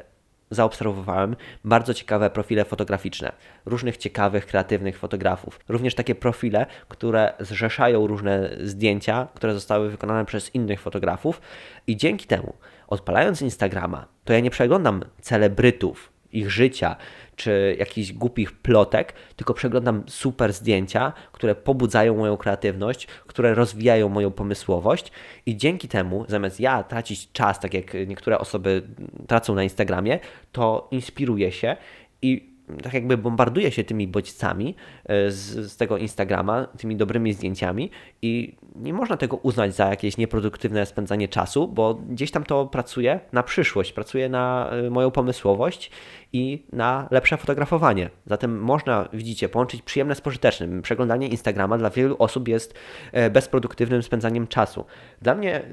zaobserwowałem 0.51 1.37
bardzo 1.65 1.95
ciekawe 1.95 2.31
profile 2.31 2.65
fotograficzne 2.65 3.33
różnych 3.67 3.97
ciekawych, 3.97 4.47
kreatywnych 4.47 4.99
fotografów. 4.99 5.61
Również 5.69 5.95
takie 5.95 6.15
profile, 6.15 6.67
które 6.89 7.33
zrzeszają 7.41 8.07
różne 8.07 8.51
zdjęcia, 8.63 9.29
które 9.35 9.55
zostały 9.55 9.91
wykonane 9.91 10.25
przez 10.25 10.55
innych 10.55 10.81
fotografów 10.81 11.41
i 11.87 11.97
dzięki 11.97 12.27
temu, 12.27 12.53
odpalając 12.89 13.43
Instagrama, 13.43 14.07
to 14.25 14.33
ja 14.33 14.41
nie 14.41 14.51
przeglądam 14.51 15.05
celebrytów, 15.21 16.13
ich 16.33 16.51
życia, 16.51 16.97
czy 17.37 17.77
jakichś 17.79 18.13
głupich 18.13 18.53
plotek, 18.53 19.13
tylko 19.37 19.55
przeglądam 19.55 20.03
super 20.07 20.53
zdjęcia, 20.53 21.13
które 21.33 21.55
pobudzają 21.55 22.17
moją 22.17 22.37
kreatywność, 22.37 23.07
które 23.07 23.55
rozwijają 23.55 24.09
moją 24.09 24.31
pomysłowość 24.31 25.13
i 25.47 25.57
dzięki 25.57 25.89
temu, 25.89 26.25
zamiast 26.29 26.61
ja 26.61 26.83
tracić 26.83 27.33
czas, 27.33 27.61
tak 27.61 27.75
jak 27.75 27.95
niektóre 28.07 28.39
osoby 28.39 28.83
tracą 29.27 29.55
na 29.55 29.63
Instagramie, 29.63 30.19
to 30.53 30.89
inspiruję 30.91 31.53
się 31.53 31.77
i 32.23 32.51
tak 32.83 32.95
jakby 32.95 33.19
bombarduje 33.19 33.71
się 33.71 33.85
tymi 33.85 34.09
bodźcami 34.09 34.75
e, 35.05 35.31
z, 35.31 35.73
z, 35.73 35.77
tego 35.77 35.97
Instagrama, 35.97 36.67
tymi 36.79 36.97
dobrymi 36.97 37.33
zdjęciami 37.33 37.91
i 38.23 38.57
nie 38.77 38.93
można 38.93 39.17
tego 39.17 39.37
uznać 39.37 39.75
za 39.75 39.89
jakieś 39.89 40.17
nieproduktywne 40.17 40.87
spędzanie 40.87 41.29
czasu, 41.29 41.69
bo 41.69 41.95
gdzieś 41.95 42.31
tam 42.31 42.45
to 42.45 42.67
pracuje 42.67 43.21
na 43.33 43.43
przyszłość, 43.43 43.93
pracuje 43.93 44.29
na 44.29 44.71
e, 44.71 44.91
moją 44.91 45.11
pomysłowość 45.11 45.91
i 46.33 46.67
na 46.73 47.09
lepsze 47.11 47.37
fotografowanie. 47.37 48.11
Zatem 48.27 48.61
można, 48.61 49.09
widzicie, 49.13 49.49
połączyć 49.49 49.83
przyjemne 49.83 50.15
z 50.15 50.21
pożytecznym. 50.21 50.83
Przeglądanie 50.83 51.29
Instagrama 51.29 51.79
dla 51.79 51.91
wielu 51.91 52.17
osób 52.19 52.49
jest 52.49 52.75
e, 53.13 53.31
bezproduktywnym 53.31 54.03
spędzaniem 54.03 54.47
czasu. 54.47 54.85
Dla 55.23 55.35
mnie 55.35 55.57
e, 55.57 55.65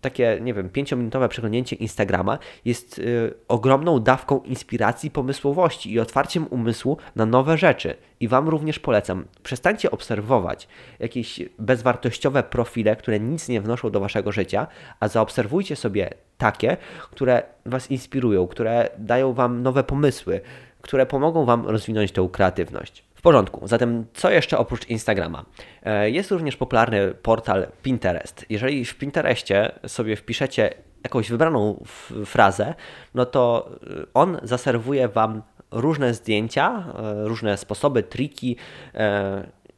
takie, 0.00 0.38
nie 0.42 0.54
wiem, 0.54 0.70
pięciominutowe 0.70 1.28
przeglądnięcie 1.28 1.76
Instagrama 1.76 2.38
jest 2.64 2.98
e, 2.98 3.02
ogromną 3.48 4.00
dawką 4.00 4.40
inspiracji, 4.40 5.10
pomysłowości 5.10 5.92
i 5.92 6.00
otwarciem 6.00 6.46
umysłu 6.50 6.96
na 7.16 7.26
nowe 7.26 7.58
rzeczy. 7.58 7.94
I 8.20 8.28
Wam 8.28 8.48
również 8.48 8.78
polecam, 8.78 9.24
przestańcie 9.42 9.90
obserwować 9.90 10.68
jakieś 10.98 11.40
bezwartościowe 11.58 12.42
profile, 12.42 12.96
które 12.96 13.20
nic 13.20 13.48
nie 13.48 13.60
wnoszą 13.60 13.90
do 13.90 14.00
Waszego 14.00 14.32
życia, 14.32 14.66
a 15.00 15.08
zaobserwujcie 15.08 15.76
sobie 15.76 16.10
takie, 16.38 16.76
które 17.10 17.42
Was 17.66 17.90
inspirują, 17.90 18.46
które 18.46 18.88
dają 18.98 19.32
Wam 19.32 19.62
nowe 19.62 19.84
pomysły, 19.84 20.40
które 20.80 21.06
pomogą 21.06 21.44
Wam 21.44 21.66
rozwinąć 21.66 22.12
tę 22.12 22.28
kreatywność. 22.32 23.04
W 23.14 23.22
porządku, 23.22 23.68
zatem 23.68 24.06
co 24.14 24.30
jeszcze 24.30 24.58
oprócz 24.58 24.88
Instagrama? 24.88 25.44
E, 25.82 26.10
jest 26.10 26.30
również 26.30 26.56
popularny 26.56 27.14
portal 27.14 27.66
Pinterest. 27.82 28.46
Jeżeli 28.50 28.84
w 28.84 28.94
Pinterestie 28.98 29.72
sobie 29.86 30.16
wpiszecie 30.16 30.74
jakąś 31.04 31.30
wybraną 31.30 31.84
frazę, 32.26 32.74
no 33.14 33.26
to 33.26 33.70
e, 33.70 34.06
on 34.14 34.38
zaserwuje 34.42 35.08
Wam 35.08 35.42
różne 35.70 36.14
zdjęcia, 36.14 36.84
e, 36.98 37.28
różne 37.28 37.56
sposoby, 37.56 38.02
triki 38.02 38.56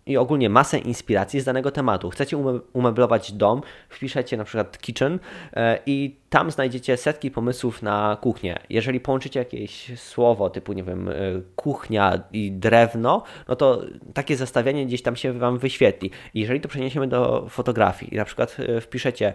i 0.08 0.16
ogólnie 0.16 0.50
masę 0.50 0.78
inspiracji 0.78 1.40
z 1.40 1.44
danego 1.44 1.70
tematu. 1.70 2.10
Chcecie 2.10 2.36
umeblować 2.72 3.32
dom, 3.32 3.62
wpiszecie 3.88 4.36
na 4.36 4.44
przykład 4.44 4.78
kitchen 4.78 5.18
e, 5.52 5.78
i 5.86 6.16
tam 6.30 6.50
znajdziecie 6.50 6.96
setki 6.96 7.30
pomysłów 7.30 7.82
na 7.82 8.16
kuchnię. 8.20 8.58
Jeżeli 8.70 9.00
połączycie 9.00 9.38
jakieś 9.38 10.00
słowo 10.00 10.50
typu, 10.50 10.72
nie 10.72 10.82
wiem, 10.82 11.08
e, 11.08 11.12
kuchnia 11.56 12.20
i 12.32 12.52
drewno, 12.52 13.22
no 13.48 13.56
to 13.56 13.82
takie 14.14 14.36
zestawienie 14.36 14.86
gdzieś 14.86 15.02
tam 15.02 15.16
się 15.16 15.32
Wam 15.32 15.58
wyświetli. 15.58 16.10
Jeżeli 16.34 16.60
to 16.60 16.68
przeniesiemy 16.68 17.06
do 17.06 17.46
fotografii 17.48 18.14
i 18.14 18.16
na 18.16 18.24
przykład 18.24 18.56
e, 18.58 18.80
wpiszecie 18.80 19.34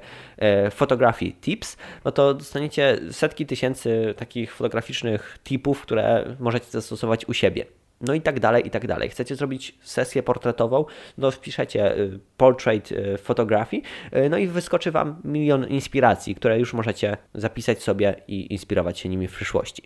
fotografii 0.71 1.33
tips, 1.33 1.77
no 2.05 2.11
to 2.11 2.33
dostaniecie 2.33 2.99
setki 3.11 3.45
tysięcy 3.45 4.13
takich 4.17 4.53
fotograficznych 4.53 5.39
tipów, 5.43 5.81
które 5.81 6.35
możecie 6.39 6.65
zastosować 6.69 7.25
u 7.25 7.33
siebie 7.33 7.65
no 8.03 8.13
i 8.13 8.21
tak 8.21 8.39
dalej, 8.39 8.67
i 8.67 8.69
tak 8.69 8.87
dalej. 8.87 9.09
Chcecie 9.09 9.35
zrobić 9.35 9.75
sesję 9.81 10.23
portretową, 10.23 10.85
no 11.17 11.31
wpiszecie 11.31 11.97
y, 11.97 12.19
portrait 12.37 12.89
photography, 13.17 13.81
y, 14.17 14.29
no 14.29 14.37
i 14.37 14.47
wyskoczy 14.47 14.91
Wam 14.91 15.21
milion 15.23 15.67
inspiracji, 15.67 16.35
które 16.35 16.59
już 16.59 16.73
możecie 16.73 17.17
zapisać 17.33 17.83
sobie 17.83 18.15
i 18.27 18.53
inspirować 18.53 18.99
się 18.99 19.09
nimi 19.09 19.27
w 19.27 19.35
przyszłości. 19.35 19.83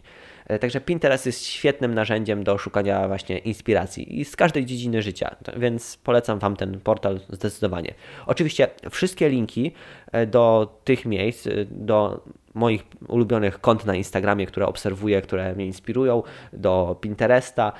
E, 0.47 0.59
także 0.59 0.81
Pinterest 0.81 1.25
jest 1.25 1.45
świetnym 1.45 1.93
narzędziem 1.93 2.43
do 2.43 2.57
szukania 2.57 3.07
właśnie 3.07 3.37
inspiracji 3.37 4.19
i 4.19 4.25
z 4.25 4.35
każdej 4.35 4.65
dziedziny 4.65 5.01
życia, 5.01 5.35
więc 5.57 5.97
polecam 5.97 6.39
Wam 6.39 6.55
ten 6.55 6.79
portal 6.79 7.19
zdecydowanie. 7.29 7.93
Oczywiście 8.25 8.67
wszystkie 8.89 9.29
linki 9.29 9.71
e, 10.11 10.25
do 10.25 10.75
tych 10.83 11.05
miejsc, 11.05 11.47
do 11.71 12.23
moich 12.53 12.83
ulubionych 13.07 13.61
kont 13.61 13.85
na 13.85 13.95
Instagramie, 13.95 14.45
które 14.45 14.65
obserwuję, 14.65 15.21
które 15.21 15.55
mnie 15.55 15.65
inspirują, 15.65 16.23
do 16.53 16.97
Pinteresta 17.01 17.71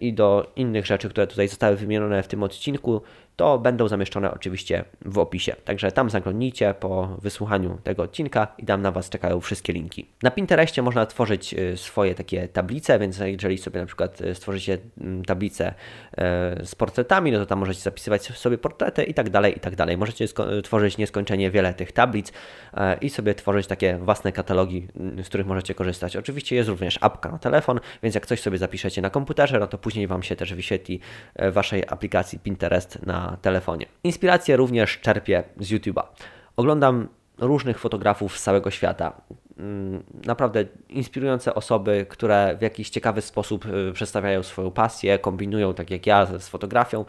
i 0.00 0.12
do 0.12 0.52
innych 0.56 0.86
rzeczy, 0.86 1.08
które 1.08 1.26
tutaj 1.26 1.48
zostały 1.48 1.76
wymienione 1.76 2.22
w 2.22 2.28
tym 2.28 2.42
odcinku, 2.42 3.00
to 3.36 3.58
będą 3.58 3.88
zamieszczone 3.88 4.34
oczywiście 4.34 4.84
w 5.04 5.18
opisie. 5.18 5.56
Także 5.64 5.92
tam 5.92 6.10
zaglądnijcie 6.10 6.74
po 6.80 7.16
wysłuchaniu 7.22 7.78
tego 7.84 8.02
odcinka 8.02 8.48
i 8.58 8.66
tam 8.66 8.82
na 8.82 8.92
Was 8.92 9.10
czekają 9.10 9.40
wszystkie 9.40 9.72
linki. 9.72 10.06
Na 10.22 10.30
Pinterestie 10.30 10.82
można 10.82 11.06
tworzyć 11.06 11.54
y, 11.54 11.76
swoje 11.76 12.14
takie 12.14 12.48
tablice, 12.48 12.98
więc 12.98 13.18
jeżeli 13.18 13.58
sobie 13.58 13.80
na 13.80 13.86
przykład 13.86 14.20
y, 14.20 14.34
stworzycie 14.34 14.78
mm, 15.00 15.24
tablicę 15.24 15.74
z 16.64 16.74
portretami, 16.74 17.32
no 17.32 17.38
to 17.38 17.46
tam 17.46 17.58
możecie 17.58 17.80
zapisywać 17.80 18.22
sobie 18.22 18.58
portrety 18.58 19.04
i 19.04 19.14
tak 19.14 19.30
dalej, 19.30 19.56
i 19.56 19.60
tak 19.60 19.76
dalej. 19.76 19.96
Możecie 19.96 20.26
tworzyć 20.64 20.98
nieskończenie 20.98 21.50
wiele 21.50 21.74
tych 21.74 21.92
tablic 21.92 22.32
i 23.00 23.10
sobie 23.10 23.34
tworzyć 23.34 23.66
takie 23.66 23.98
własne 23.98 24.32
katalogi, 24.32 24.88
mm, 24.96 25.24
z 25.24 25.28
których 25.28 25.46
możecie 25.46 25.74
korzystać. 25.74 26.16
Oczywiście 26.16 26.56
jest 26.56 26.68
również 26.68 26.98
apka 27.00 27.30
na 27.30 27.38
telefon, 27.38 27.80
więc 28.02 28.14
jak 28.14 28.26
coś 28.26 28.40
sobie 28.40 28.58
zapiszecie 28.58 29.02
na 29.02 29.10
komputerze, 29.10 29.58
no 29.58 29.66
to 29.66 29.78
później 29.78 30.06
Wam 30.06 30.22
się 30.22 30.36
też 30.36 30.54
wyświetli 30.54 31.00
Waszej 31.52 31.82
aplikacji 31.88 32.38
Pinterest 32.38 33.06
na 33.06 33.25
telefonie. 33.42 33.86
Inspirację 34.04 34.56
również 34.56 34.98
czerpię 34.98 35.42
z 35.60 35.70
YouTube'a. 35.70 36.02
Oglądam 36.56 37.08
różnych 37.38 37.78
fotografów 37.78 38.38
z 38.38 38.42
całego 38.42 38.70
świata. 38.70 39.12
mm, 39.58 40.02
naprawdę 40.26 40.64
inspirujące 40.88 41.54
osoby, 41.54 42.06
które 42.08 42.56
w 42.58 42.62
jakiś 42.62 42.90
ciekawy 42.90 43.20
sposób 43.20 43.66
y, 43.66 43.92
przedstawiają 43.92 44.42
swoją 44.42 44.70
pasję, 44.70 45.18
kombinują 45.18 45.74
tak 45.74 45.90
jak 45.90 46.06
ja 46.06 46.26
z 46.26 46.48
fotografią, 46.48 47.04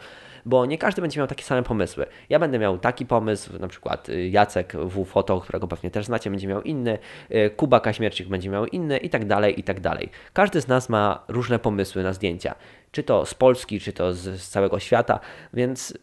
bo 0.46 0.66
nie 0.66 0.78
każdy 0.78 1.02
będzie 1.02 1.20
miał 1.20 1.26
takie 1.26 1.44
same 1.44 1.62
pomysły. 1.62 2.06
Ja 2.28 2.38
będę 2.38 2.58
miał 2.58 2.78
taki 2.78 3.06
pomysł, 3.06 3.58
na 3.58 3.68
przykład 3.68 4.08
y, 4.08 4.28
Jacek 4.28 4.72
W. 4.76 5.04
Foto, 5.04 5.40
którego 5.40 5.68
pewnie 5.68 5.90
też 5.90 6.06
znacie, 6.06 6.30
będzie 6.30 6.48
miał 6.48 6.62
inny, 6.62 6.98
y, 7.30 7.50
Kuba 7.50 7.80
Kaśmierczyk 7.80 8.28
będzie 8.28 8.50
miał 8.50 8.66
inny 8.66 8.98
i 8.98 9.10
tak 9.10 9.26
dalej, 9.26 9.60
i 9.60 9.62
tak 9.62 9.80
dalej. 9.80 10.10
Każdy 10.32 10.60
z 10.60 10.68
nas 10.68 10.88
ma 10.88 11.24
różne 11.28 11.58
pomysły 11.58 12.02
na 12.02 12.12
zdjęcia, 12.12 12.54
czy 12.90 13.02
to 13.02 13.26
z 13.26 13.34
Polski, 13.34 13.80
czy 13.80 13.92
to 13.92 14.14
z, 14.14 14.40
z 14.40 14.48
całego 14.48 14.78
świata, 14.78 15.20
więc 15.54 15.94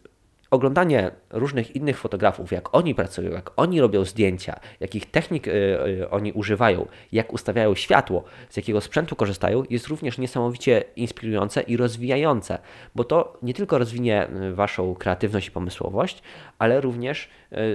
oglądanie 0.50 1.10
różnych 1.30 1.76
innych 1.76 1.98
fotografów, 1.98 2.52
jak 2.52 2.74
oni 2.74 2.94
pracują, 2.94 3.30
jak 3.30 3.50
oni 3.56 3.80
robią 3.80 4.04
zdjęcia, 4.04 4.60
jakich 4.80 5.10
technik 5.10 5.48
y, 5.48 5.50
y, 5.50 6.10
oni 6.10 6.32
używają, 6.32 6.86
jak 7.12 7.32
ustawiają 7.32 7.74
światło, 7.74 8.24
z 8.50 8.56
jakiego 8.56 8.80
sprzętu 8.80 9.16
korzystają, 9.16 9.62
jest 9.70 9.86
również 9.86 10.18
niesamowicie 10.18 10.84
inspirujące 10.96 11.62
i 11.62 11.76
rozwijające, 11.76 12.58
bo 12.94 13.04
to 13.04 13.38
nie 13.42 13.54
tylko 13.54 13.78
rozwinie 13.78 14.28
y, 14.28 14.54
Waszą 14.54 14.94
kreatywność 14.94 15.48
i 15.48 15.50
pomysłowość, 15.50 16.22
ale 16.58 16.80
również 16.80 17.28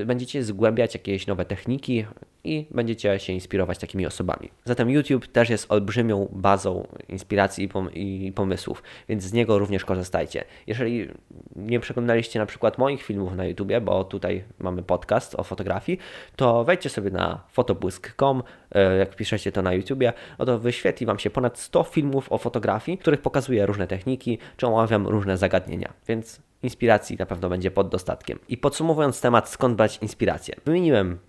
będziecie 0.06 0.44
zgłębiać 0.44 0.94
jakieś 0.94 1.28
nowe 1.28 1.46
techniki, 1.46 2.06
i 2.44 2.66
będziecie 2.72 3.20
się 3.20 3.34
inspirować 3.34 3.78
takimi 3.78 4.06
osobami. 4.06 4.50
Zatem 4.66 4.90
YouTube 4.90 5.28
też 5.28 5.50
jest 5.50 5.72
olbrzymią 5.72 6.30
bazą 6.32 6.88
inspiracji 7.10 7.70
i 7.94 8.32
pomysłów, 8.36 8.84
więc 9.10 9.24
z 9.24 9.34
niego 9.34 9.60
również 9.60 9.86
korzystajcie. 9.86 10.44
Jeżeli 10.68 11.10
nie 11.56 11.80
przeglądaliście 11.80 12.40
na 12.40 12.46
przykład 12.46 12.78
moich 12.78 13.04
filmów 13.04 13.36
na 13.36 13.46
YouTubie, 13.46 13.82
bo 13.82 14.04
tutaj 14.04 14.44
mamy 14.60 14.84
podcast 14.84 15.36
o 15.36 15.44
fotografii, 15.44 16.00
to 16.36 16.64
wejdźcie 16.64 16.90
sobie 16.90 17.12
na 17.12 17.44
fotobłysk.com, 17.50 18.44
e, 18.72 18.98
jak 18.98 19.16
piszecie 19.16 19.52
to 19.52 19.62
na 19.62 19.74
YouTubie, 19.74 20.14
no 20.40 20.46
to 20.46 20.60
wyświetli 20.60 21.06
Wam 21.06 21.20
się 21.20 21.30
ponad 21.30 21.60
100 21.60 21.84
filmów 21.84 22.32
o 22.32 22.38
fotografii, 22.38 22.98
w 22.98 23.02
których 23.02 23.22
pokazuję 23.22 23.66
różne 23.66 23.88
techniki, 23.88 24.38
czy 24.58 24.68
omawiam 24.68 25.08
różne 25.08 25.38
zagadnienia, 25.38 25.94
więc 26.08 26.42
inspiracji 26.64 27.18
na 27.20 27.26
pewno 27.26 27.50
będzie 27.50 27.72
pod 27.72 27.90
dostatkiem. 27.90 28.40
I 28.50 28.58
podsumowując 28.58 29.22
temat, 29.22 29.50
skąd 29.50 29.76
brać 29.76 29.98
inspirację. 30.02 30.56
Wymieniłem 30.66 31.20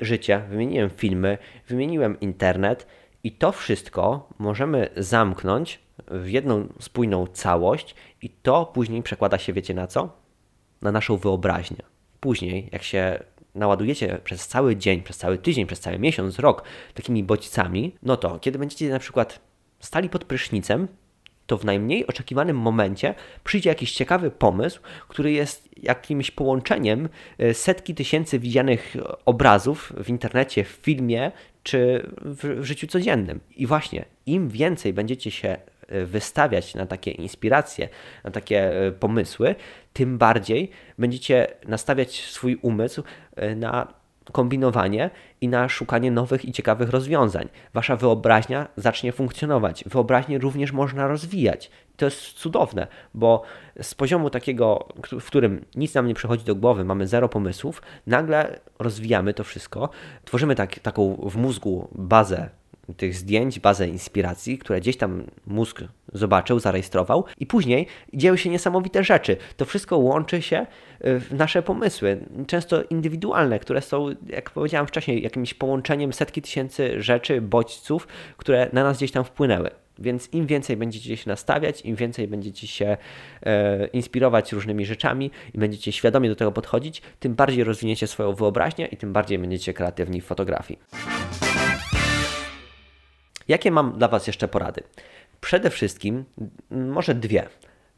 życie, 0.00 0.42
wymieniłem 0.50 0.90
filmy, 0.90 1.38
wymieniłem 1.68 2.20
internet 2.20 2.86
i 3.24 3.32
to 3.32 3.52
wszystko 3.52 4.28
możemy 4.38 4.88
zamknąć 4.96 5.80
w 6.10 6.28
jedną 6.28 6.68
spójną 6.80 7.26
całość 7.26 7.94
i 8.22 8.30
to 8.30 8.66
później 8.66 9.02
przekłada 9.02 9.38
się, 9.38 9.52
wiecie 9.52 9.74
na 9.74 9.86
co? 9.86 10.16
Na 10.82 10.92
naszą 10.92 11.16
wyobraźnię. 11.16 11.82
Później, 12.20 12.68
jak 12.72 12.82
się 12.82 13.24
naładujecie 13.54 14.18
przez 14.24 14.48
cały 14.48 14.76
dzień, 14.76 15.02
przez 15.02 15.18
cały 15.18 15.38
tydzień, 15.38 15.66
przez 15.66 15.80
cały 15.80 15.98
miesiąc, 15.98 16.38
rok 16.38 16.62
takimi 16.94 17.24
bodźcami, 17.24 17.96
no 18.02 18.16
to 18.16 18.38
kiedy 18.38 18.58
będziecie 18.58 18.88
na 18.88 18.98
przykład 18.98 19.40
stali 19.80 20.08
pod 20.08 20.24
prysznicem, 20.24 20.88
to 21.50 21.58
w 21.58 21.64
najmniej 21.64 22.06
oczekiwanym 22.06 22.56
momencie 22.56 23.14
przyjdzie 23.44 23.70
jakiś 23.70 23.92
ciekawy 23.92 24.30
pomysł, 24.30 24.80
który 25.08 25.32
jest 25.32 25.68
jakimś 25.82 26.30
połączeniem 26.30 27.08
e, 27.38 27.54
setki 27.54 27.94
tysięcy 27.94 28.38
widzianych 28.38 28.96
obrazów 29.26 29.92
w 30.04 30.08
internecie, 30.08 30.64
w 30.64 30.68
filmie 30.68 31.32
czy 31.62 32.10
w 32.20 32.64
życiu 32.64 32.86
codziennym. 32.86 33.40
I 33.56 33.66
właśnie 33.66 34.04
im 34.26 34.48
więcej 34.48 34.92
będziecie 34.92 35.30
się 35.30 35.56
e, 35.88 36.04
wystawiać 36.04 36.74
na 36.74 36.86
takie 36.86 37.10
inspiracje, 37.10 37.88
na 38.24 38.30
takie 38.30 38.86
e, 38.86 38.92
pomysły, 38.92 39.54
tym 39.92 40.18
bardziej 40.18 40.70
będziecie 40.98 41.46
nastawiać 41.68 42.20
swój 42.24 42.58
umysł 42.62 43.02
na 43.56 43.99
kombinowanie 44.32 45.10
i 45.40 45.48
na 45.48 45.68
szukanie 45.68 46.10
nowych 46.10 46.44
i 46.44 46.52
ciekawych 46.52 46.90
rozwiązań. 46.90 47.48
Wasza 47.74 47.96
wyobraźnia 47.96 48.68
zacznie 48.76 49.12
funkcjonować. 49.12 49.84
Wyobraźnię 49.86 50.38
również 50.38 50.72
można 50.72 51.08
rozwijać. 51.08 51.70
To 51.96 52.04
jest 52.04 52.20
cudowne, 52.20 52.86
bo 53.14 53.42
z 53.82 53.94
poziomu 53.94 54.30
takiego, 54.30 54.88
w 55.20 55.26
którym 55.26 55.64
nic 55.74 55.94
nam 55.94 56.06
nie 56.06 56.14
przychodzi 56.14 56.44
do 56.44 56.54
głowy, 56.54 56.84
mamy 56.84 57.06
zero 57.06 57.28
pomysłów, 57.28 57.82
nagle 58.06 58.60
rozwijamy 58.78 59.34
to 59.34 59.44
wszystko, 59.44 59.88
tworzymy 60.24 60.54
tak, 60.54 60.78
taką 60.78 61.16
w 61.16 61.36
mózgu 61.36 61.88
bazę 61.92 62.59
tych 62.96 63.14
zdjęć, 63.14 63.60
bazę 63.60 63.88
inspiracji, 63.88 64.58
które 64.58 64.80
gdzieś 64.80 64.96
tam 64.96 65.22
mózg 65.46 65.82
zobaczył, 66.12 66.58
zarejestrował 66.58 67.24
i 67.38 67.46
później 67.46 67.86
dzieją 68.14 68.36
się 68.36 68.50
niesamowite 68.50 69.04
rzeczy. 69.04 69.36
To 69.56 69.64
wszystko 69.64 69.98
łączy 69.98 70.42
się 70.42 70.66
y, 71.06 71.20
w 71.20 71.32
nasze 71.32 71.62
pomysły, 71.62 72.20
często 72.46 72.82
indywidualne, 72.82 73.58
które 73.58 73.80
są, 73.80 74.06
jak 74.26 74.50
powiedziałem 74.50 74.86
wcześniej, 74.86 75.22
jakimś 75.22 75.54
połączeniem 75.54 76.12
setki 76.12 76.42
tysięcy 76.42 77.02
rzeczy, 77.02 77.40
bodźców, 77.40 78.08
które 78.36 78.70
na 78.72 78.84
nas 78.84 78.96
gdzieś 78.96 79.12
tam 79.12 79.24
wpłynęły. 79.24 79.70
Więc 80.00 80.32
im 80.32 80.46
więcej 80.46 80.76
będziecie 80.76 81.16
się 81.16 81.30
nastawiać, 81.30 81.82
im 81.82 81.96
więcej 81.96 82.28
będziecie 82.28 82.66
się 82.66 82.96
e, 83.42 83.86
inspirować 83.86 84.52
różnymi 84.52 84.86
rzeczami 84.86 85.30
i 85.54 85.58
będziecie 85.58 85.92
świadomie 85.92 86.28
do 86.28 86.36
tego 86.36 86.52
podchodzić, 86.52 87.02
tym 87.20 87.34
bardziej 87.34 87.64
rozwiniecie 87.64 88.06
swoją 88.06 88.34
wyobraźnię 88.34 88.86
i 88.86 88.96
tym 88.96 89.12
bardziej 89.12 89.38
będziecie 89.38 89.74
kreatywni 89.74 90.20
w 90.20 90.24
fotografii. 90.24 90.78
Jakie 93.50 93.70
mam 93.70 93.98
dla 93.98 94.08
Was 94.08 94.26
jeszcze 94.26 94.48
porady? 94.48 94.82
Przede 95.40 95.70
wszystkim, 95.70 96.24
może 96.70 97.14
dwie, 97.14 97.46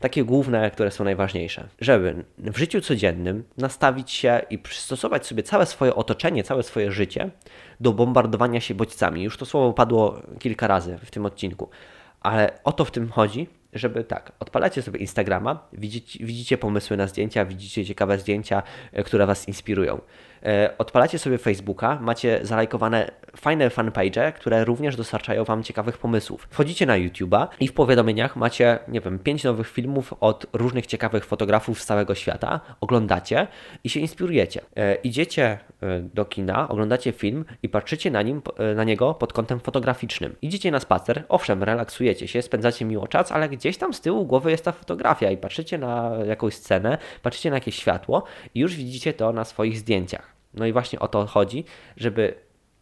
takie 0.01 0.25
główne, 0.25 0.71
które 0.71 0.91
są 0.91 1.05
najważniejsze, 1.05 1.69
żeby 1.81 2.25
w 2.39 2.59
życiu 2.59 2.81
codziennym 2.81 3.45
nastawić 3.57 4.11
się 4.11 4.41
i 4.51 4.59
przystosować 4.59 5.27
sobie 5.27 5.43
całe 5.43 5.67
swoje 5.67 5.95
otoczenie, 5.95 6.45
całe 6.45 6.63
swoje 6.63 6.93
życie 6.93 7.31
do 7.81 7.93
bombardowania 7.93 8.61
się 8.61 8.75
bodźcami. 8.75 9.23
Już 9.23 9.37
to 9.37 9.47
słowo 9.47 9.73
padło 9.73 10.23
kilka 10.39 10.67
razy 10.67 10.99
w 11.05 11.11
tym 11.11 11.27
odcinku, 11.27 11.69
ale 12.21 12.59
o 12.65 12.73
to 12.73 12.85
w 12.85 12.91
tym 12.91 13.09
chodzi, 13.09 13.49
żeby 13.73 14.05
tak, 14.05 14.33
odpalacie 14.41 14.83
sobie 14.83 15.01
Instagrama, 15.01 15.69
widzicie, 15.73 16.27
widzicie 16.27 16.59
pomysły 16.59 16.97
na 16.97 17.07
zdjęcia, 17.07 17.45
widzicie 17.45 17.87
ciekawe 17.87 18.19
zdjęcia, 18.19 18.63
e, 18.93 19.03
które 19.03 19.27
Was 19.27 19.49
inspirują. 19.49 20.01
E, 20.45 20.79
odpalacie 20.79 21.19
sobie 21.19 21.39
Facebooka, 21.39 21.99
macie 22.01 22.41
zalajkowane 22.43 23.11
fajne 23.37 23.71
fanpage, 23.71 24.33
które 24.33 24.65
również 24.65 24.97
dostarczają 24.97 25.45
Wam 25.45 25.63
ciekawych 25.63 25.99
pomysłów. 25.99 26.47
Wchodzicie 26.51 26.87
na 26.87 26.95
YouTube'a 26.95 27.47
i 27.61 27.69
w 27.69 27.73
powiadomieniach 27.73 28.37
macie, 28.37 28.79
nie 28.89 29.01
wiem, 29.01 29.19
pięć 29.19 29.45
nowych 29.45 29.69
filmów 29.69 30.15
od 30.21 30.47
różnych 30.53 30.87
ciekawych 30.87 31.25
fotografów 31.25 31.83
z 31.83 31.87
całego 31.87 32.15
świata, 32.15 32.61
oglądacie 32.81 33.47
i 33.85 33.89
się 33.89 34.01
inspirujecie. 34.01 34.61
E, 34.77 34.95
idziecie 34.95 35.59
do 36.15 36.25
kina, 36.25 36.69
oglądacie 36.69 37.13
film 37.13 37.45
i 37.63 37.69
patrzycie 37.69 38.11
na, 38.11 38.23
nim, 38.23 38.43
na 38.77 38.85
niego 38.85 39.15
pod 39.15 39.33
kątem 39.33 39.61
fotograficznym. 39.61 40.37
Idziecie 40.43 40.71
na 40.71 40.81
spacer, 40.81 41.25
owszem, 41.29 41.63
relaksujecie 41.63 42.29
się, 42.29 42.43
spędzacie 42.43 42.85
miło 42.85 43.09
czas, 43.09 43.33
ale 43.33 43.49
gdzieś 43.49 43.77
tam 43.77 43.95
z 43.95 44.01
tyłu 44.01 44.27
głowy 44.27 44.51
jest 44.51 44.65
ta 44.65 44.73
fotografia 44.73 45.31
i 45.31 45.37
patrzycie 45.37 45.79
na 45.79 46.13
jakąś 46.27 46.55
scenę, 46.55 46.99
patrzycie 47.23 47.51
na 47.51 47.57
jakieś 47.57 47.77
światło 47.77 48.25
i 48.55 48.61
już 48.61 48.77
widzicie 48.77 49.13
to 49.13 49.33
na 49.33 49.45
swoich 49.45 49.79
zdjęciach. 49.79 50.32
No 50.55 50.67
i 50.67 50.73
właśnie 50.73 51.01
o 51.01 51.09
to 51.09 51.27
chodzi, 51.27 51.65
żeby 51.97 52.35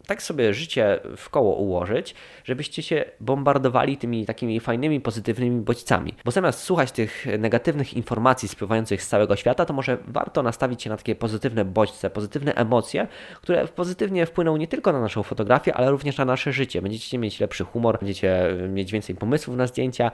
tak 0.06 0.22
sobie 0.22 0.54
życie 0.54 1.00
w 1.16 1.30
koło 1.30 1.54
ułożyć, 1.54 2.14
żebyście 2.44 2.82
się 2.82 3.04
bombardowali 3.20 3.96
tymi 3.96 4.26
takimi 4.26 4.60
fajnymi, 4.60 5.00
pozytywnymi 5.00 5.60
bodźcami. 5.60 6.14
Bo 6.24 6.30
zamiast 6.30 6.62
słuchać 6.62 6.92
tych 6.92 7.26
negatywnych 7.38 7.94
informacji 7.94 8.48
spływających 8.48 9.02
z 9.02 9.08
całego 9.08 9.36
świata, 9.36 9.64
to 9.64 9.72
może 9.72 9.98
warto 10.06 10.42
nastawić 10.42 10.82
się 10.82 10.90
na 10.90 10.96
takie 10.96 11.14
pozytywne 11.14 11.64
bodźce, 11.64 12.10
pozytywne 12.10 12.54
emocje, 12.54 13.06
które 13.42 13.68
pozytywnie 13.68 14.26
wpłyną 14.26 14.56
nie 14.56 14.68
tylko 14.68 14.92
na 14.92 15.00
naszą 15.00 15.22
fotografię, 15.22 15.74
ale 15.74 15.90
również 15.90 16.18
na 16.18 16.24
nasze 16.24 16.52
życie. 16.52 16.82
Będziecie 16.82 17.18
mieć 17.18 17.40
lepszy 17.40 17.64
humor, 17.64 17.98
będziecie 17.98 18.54
mieć 18.68 18.92
więcej 18.92 19.14
pomysłów 19.14 19.56
na 19.56 19.66
zdjęcia 19.66 20.10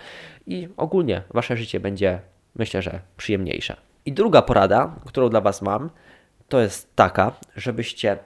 i 0.46 0.68
ogólnie 0.76 1.22
wasze 1.30 1.56
życie 1.56 1.80
będzie, 1.80 2.20
myślę, 2.54 2.82
że 2.82 3.00
przyjemniejsze. 3.16 3.76
I 4.06 4.12
druga 4.12 4.42
porada, 4.42 4.94
którą 5.06 5.28
dla 5.28 5.40
Was 5.40 5.62
mam, 5.62 5.90
to 6.48 6.60
jest 6.60 6.96
taka, 6.96 7.32
żebyście 7.56 8.18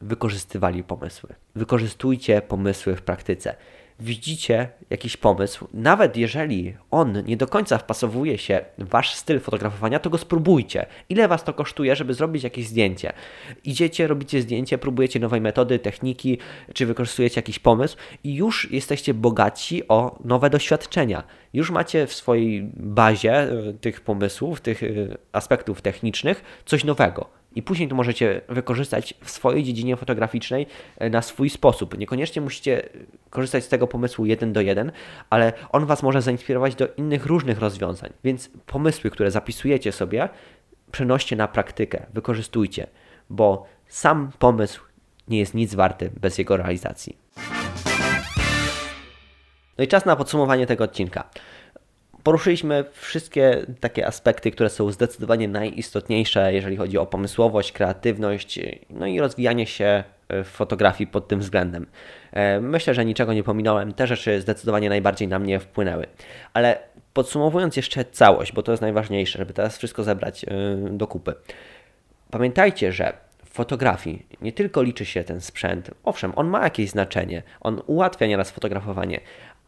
wykorzystywali 0.00 0.84
pomysły. 0.84 1.34
Wykorzystujcie 1.54 2.42
pomysły 2.42 2.96
w 2.96 3.02
praktyce. 3.02 3.54
Widzicie 4.00 4.68
jakiś 4.90 5.16
pomysł, 5.16 5.68
nawet 5.74 6.16
jeżeli 6.16 6.74
on 6.90 7.24
nie 7.24 7.36
do 7.36 7.46
końca 7.46 7.78
wpasowuje 7.78 8.38
się 8.38 8.64
w 8.78 8.88
wasz 8.88 9.14
styl 9.14 9.40
fotografowania, 9.40 9.98
to 9.98 10.10
go 10.10 10.18
spróbujcie. 10.18 10.86
Ile 11.08 11.28
was 11.28 11.44
to 11.44 11.52
kosztuje, 11.52 11.96
żeby 11.96 12.14
zrobić 12.14 12.44
jakieś 12.44 12.66
zdjęcie? 12.66 13.12
Idziecie, 13.64 14.06
robicie 14.06 14.42
zdjęcie, 14.42 14.78
próbujecie 14.78 15.20
nowej 15.20 15.40
metody, 15.40 15.78
techniki, 15.78 16.38
czy 16.74 16.86
wykorzystujecie 16.86 17.38
jakiś 17.38 17.58
pomysł 17.58 17.96
i 18.24 18.34
już 18.34 18.72
jesteście 18.72 19.14
bogaci 19.14 19.88
o 19.88 20.18
nowe 20.24 20.50
doświadczenia. 20.50 21.22
Już 21.52 21.70
macie 21.70 22.06
w 22.06 22.14
swojej 22.14 22.62
bazie 22.76 23.32
e, 23.32 23.72
tych 23.80 24.00
pomysłów, 24.00 24.60
tych 24.60 24.82
e, 24.82 24.86
aspektów 25.32 25.82
technicznych 25.82 26.44
coś 26.66 26.84
nowego 26.84 27.41
i 27.54 27.62
później 27.62 27.88
to 27.88 27.94
możecie 27.94 28.40
wykorzystać 28.48 29.14
w 29.24 29.30
swojej 29.30 29.64
dziedzinie 29.64 29.96
fotograficznej 29.96 30.66
e, 30.98 31.10
na 31.10 31.22
swój 31.22 31.50
sposób. 31.50 31.98
Niekoniecznie 31.98 32.42
musicie 32.42 32.88
korzystać 33.30 33.64
z 33.64 33.68
tego 33.68 33.86
pomysłu 33.86 34.26
jeden 34.26 34.52
do 34.52 34.60
jeden, 34.60 34.92
ale 35.30 35.52
on 35.72 35.86
Was 35.86 36.02
może 36.02 36.22
zainspirować 36.22 36.74
do 36.74 36.88
innych 36.96 37.26
różnych 37.26 37.58
rozwiązań. 37.58 38.12
Więc 38.24 38.50
pomysły, 38.66 39.10
które 39.10 39.30
zapisujecie 39.30 39.92
sobie, 39.92 40.28
przenoście 40.92 41.36
na 41.36 41.48
praktykę, 41.48 42.06
wykorzystujcie, 42.14 42.86
bo 43.30 43.66
sam 43.88 44.30
pomysł 44.38 44.82
nie 45.28 45.38
jest 45.38 45.54
nic 45.54 45.74
warty 45.74 46.10
bez 46.20 46.38
jego 46.38 46.56
realizacji. 46.56 47.16
No 49.78 49.84
i 49.84 49.88
czas 49.88 50.04
na 50.04 50.16
podsumowanie 50.16 50.66
tego 50.66 50.84
odcinka. 50.84 51.30
Poruszyliśmy 52.22 52.84
wszystkie 52.92 53.66
takie 53.80 54.06
aspekty, 54.06 54.50
które 54.50 54.70
są 54.70 54.90
zdecydowanie 54.90 55.48
najistotniejsze, 55.48 56.52
jeżeli 56.52 56.76
chodzi 56.76 56.98
o 56.98 57.06
pomysłowość, 57.06 57.72
kreatywność, 57.72 58.60
no 58.90 59.06
i 59.06 59.20
rozwijanie 59.20 59.66
się 59.66 60.04
w 60.32 60.46
fotografii 60.46 61.06
pod 61.06 61.28
tym 61.28 61.40
względem. 61.40 61.86
E, 62.32 62.60
myślę, 62.60 62.94
że 62.94 63.04
niczego 63.04 63.32
nie 63.32 63.42
pominąłem, 63.42 63.94
te 63.94 64.06
rzeczy 64.06 64.40
zdecydowanie 64.40 64.88
najbardziej 64.88 65.28
na 65.28 65.38
mnie 65.38 65.60
wpłynęły. 65.60 66.06
Ale 66.52 66.78
podsumowując 67.12 67.76
jeszcze 67.76 68.04
całość, 68.04 68.52
bo 68.52 68.62
to 68.62 68.72
jest 68.72 68.82
najważniejsze, 68.82 69.38
żeby 69.38 69.52
teraz 69.52 69.78
wszystko 69.78 70.04
zebrać 70.04 70.44
e, 70.44 70.48
do 70.90 71.06
kupy. 71.06 71.34
Pamiętajcie, 72.30 72.92
że 72.92 73.12
w 73.44 73.54
fotografii 73.54 74.26
nie 74.42 74.52
tylko 74.52 74.82
liczy 74.82 75.04
się 75.04 75.24
ten 75.24 75.40
sprzęt, 75.40 75.90
owszem, 76.04 76.32
on 76.36 76.48
ma 76.48 76.64
jakieś 76.64 76.90
znaczenie, 76.90 77.42
on 77.60 77.82
ułatwia 77.86 78.26
nieraz 78.26 78.50
fotografowanie, 78.50 79.20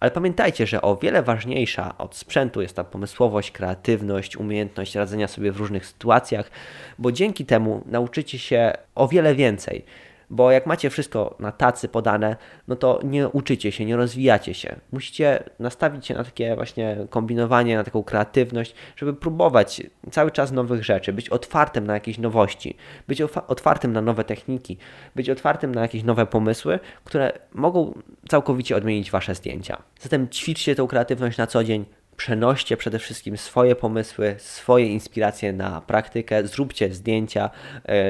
ale 0.04 0.10
pamiętajcie, 0.10 0.66
że 0.66 0.82
o 0.82 0.96
wiele 0.96 1.22
ważniejsza 1.22 1.98
od 1.98 2.16
sprzętu 2.16 2.62
jest 2.62 2.76
ta 2.76 2.84
pomysłowość, 2.84 3.50
kreatywność, 3.50 4.36
umiejętność 4.36 4.94
radzenia 4.94 5.28
sobie 5.28 5.52
w 5.52 5.56
różnych 5.56 5.86
sytuacjach, 5.86 6.50
bo 6.98 7.12
dzięki 7.12 7.46
temu 7.46 7.82
nauczycie 7.86 8.38
się 8.38 8.72
o 8.94 9.08
wiele 9.08 9.34
więcej. 9.34 9.84
Bo 10.30 10.50
jak 10.50 10.66
macie 10.66 10.90
wszystko 10.90 11.36
na 11.40 11.52
tacy 11.52 11.88
podane, 11.88 12.36
no 12.68 12.76
to 12.76 13.00
nie 13.04 13.28
uczycie 13.28 13.72
się, 13.72 13.84
nie 13.84 13.96
rozwijacie 13.96 14.54
się. 14.54 14.76
Musicie 14.92 15.44
nastawić 15.58 16.06
się 16.06 16.14
na 16.14 16.24
takie 16.24 16.56
właśnie 16.56 16.96
kombinowanie, 17.10 17.76
na 17.76 17.84
taką 17.84 18.02
kreatywność, 18.02 18.74
żeby 18.96 19.14
próbować 19.14 19.82
cały 20.10 20.30
czas 20.30 20.52
nowych 20.52 20.84
rzeczy, 20.84 21.12
być 21.12 21.28
otwartym 21.28 21.86
na 21.86 21.94
jakieś 21.94 22.18
nowości, 22.18 22.76
być 23.08 23.22
otwartym 23.22 23.92
na 23.92 24.00
nowe 24.00 24.24
techniki, 24.24 24.78
być 25.16 25.30
otwartym 25.30 25.74
na 25.74 25.82
jakieś 25.82 26.02
nowe 26.02 26.26
pomysły, 26.26 26.78
które 27.04 27.32
mogą 27.54 27.94
całkowicie 28.28 28.76
odmienić 28.76 29.10
wasze 29.10 29.34
zdjęcia. 29.34 29.82
Zatem 30.00 30.28
ćwiczcie 30.28 30.74
tą 30.74 30.86
kreatywność 30.86 31.38
na 31.38 31.46
co 31.46 31.64
dzień, 31.64 31.84
przenoście 32.16 32.76
przede 32.76 32.98
wszystkim 32.98 33.36
swoje 33.36 33.76
pomysły, 33.76 34.34
swoje 34.38 34.86
inspiracje 34.86 35.52
na 35.52 35.80
praktykę, 35.80 36.46
zróbcie 36.46 36.94
zdjęcia 36.94 37.50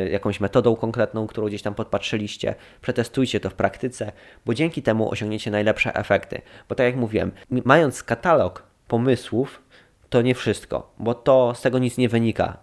y, 0.06 0.10
jakąś 0.10 0.40
metodą 0.40 0.76
konkretną, 0.76 1.26
którą 1.26 1.46
gdzieś 1.46 1.62
tam 1.62 1.74
podpatrzyliście, 1.74 2.54
przetestujcie 2.80 3.40
to 3.40 3.50
w 3.50 3.54
praktyce, 3.54 4.12
bo 4.46 4.54
dzięki 4.54 4.82
temu 4.82 5.10
osiągniecie 5.10 5.50
najlepsze 5.50 5.94
efekty. 5.94 6.42
Bo 6.68 6.74
tak 6.74 6.86
jak 6.86 6.96
mówiłem, 6.96 7.32
mając 7.50 8.02
katalog 8.02 8.62
pomysłów, 8.88 9.62
to 10.10 10.22
nie 10.22 10.34
wszystko, 10.34 10.94
bo 10.98 11.14
to 11.14 11.54
z 11.54 11.62
tego 11.62 11.78
nic 11.78 11.98
nie 11.98 12.08
wynika. 12.08 12.58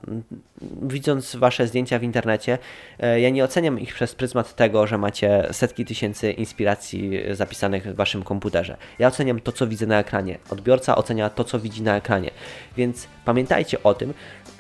Widząc 0.82 1.36
Wasze 1.36 1.68
zdjęcia 1.68 2.00
w 2.00 2.04
internecie, 2.04 2.58
e, 3.00 3.22
ja 3.22 3.30
nie 3.30 3.44
oceniam 3.44 3.80
ich 3.80 3.94
przez 3.94 4.16
pryzmat 4.16 4.56
tego, 4.56 4.88
że 4.88 4.98
macie 4.98 5.48
setki 5.52 5.86
tysięcy 5.86 6.32
inspiracji 6.32 7.12
zapisanych 7.32 7.84
w 7.84 7.96
Waszym 7.96 8.24
komputerze. 8.24 8.78
Ja 9.00 9.08
oceniam 9.08 9.40
to, 9.40 9.52
co 9.52 9.68
widzę 9.68 9.86
na 9.86 10.00
ekranie. 10.00 10.38
Odbiorca 10.50 10.96
ocenia 10.96 11.30
to, 11.30 11.44
co 11.44 11.60
widzi 11.60 11.82
na 11.82 11.98
ekranie. 11.98 12.32
Więc 12.78 13.08
pamiętajcie 13.26 13.84
o 13.84 13.94
tym, 13.94 14.14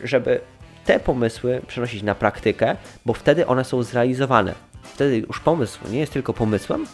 żeby 0.03 0.39
te 0.85 0.99
pomysły 0.99 1.61
przenosić 1.67 2.03
na 2.03 2.15
praktykę, 2.15 2.75
bo 3.05 3.13
wtedy 3.13 3.47
one 3.47 3.63
są 3.65 3.83
zrealizowane. 3.83 4.55
Wtedy 4.83 5.17
już 5.17 5.39
pomysł 5.39 5.79
nie 5.91 5.99
jest 5.99 6.13
tylko 6.13 6.33
pomysłem, 6.33 6.85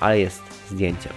ale 0.00 0.20
jest 0.20 0.42
zdjęciem. 0.70 1.12